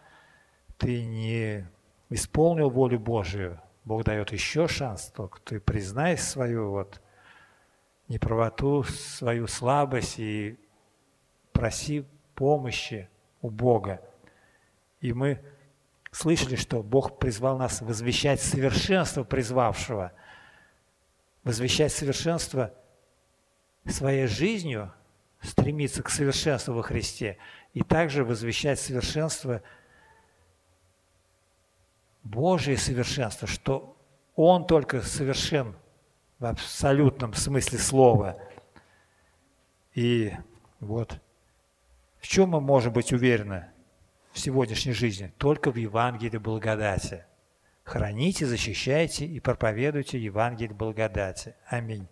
ты 0.77 1.03
не 1.03 1.67
исполнил 2.09 2.69
волю 2.69 2.99
Божию, 2.99 3.59
Бог 3.85 4.03
дает 4.03 4.31
еще 4.31 4.67
шанс, 4.67 5.11
только 5.15 5.39
ты 5.41 5.59
признай 5.59 6.17
свою 6.17 6.71
вот 6.71 7.01
неправоту, 8.07 8.83
свою 8.83 9.47
слабость 9.47 10.19
и 10.19 10.57
проси 11.51 12.05
помощи 12.35 13.09
у 13.41 13.49
Бога. 13.49 14.01
И 15.01 15.13
мы 15.13 15.43
слышали, 16.11 16.55
что 16.55 16.81
Бог 16.81 17.19
призвал 17.19 17.57
нас 17.57 17.81
возвещать 17.81 18.41
совершенство 18.41 19.23
призвавшего, 19.23 20.13
возвещать 21.43 21.91
совершенство 21.91 22.73
своей 23.85 24.27
жизнью, 24.27 24.93
стремиться 25.41 26.03
к 26.03 26.09
совершенству 26.09 26.73
во 26.73 26.83
Христе, 26.83 27.37
и 27.73 27.81
также 27.81 28.23
возвещать 28.23 28.79
совершенство 28.79 29.61
Божие 32.23 32.77
совершенство, 32.77 33.47
что 33.47 33.97
Он 34.35 34.65
только 34.65 35.01
совершен 35.01 35.75
в 36.39 36.45
абсолютном 36.45 37.33
смысле 37.33 37.79
слова. 37.79 38.37
И 39.93 40.33
вот 40.79 41.19
в 42.19 42.27
чем 42.27 42.49
мы 42.49 42.61
можем 42.61 42.93
быть 42.93 43.11
уверены 43.11 43.67
в 44.31 44.39
сегодняшней 44.39 44.93
жизни? 44.93 45.31
Только 45.37 45.71
в 45.71 45.75
Евангелии 45.75 46.37
благодати. 46.37 47.25
Храните, 47.83 48.45
защищайте 48.45 49.25
и 49.25 49.39
проповедуйте 49.39 50.17
Евангелие 50.17 50.73
благодати. 50.73 51.55
Аминь. 51.67 52.07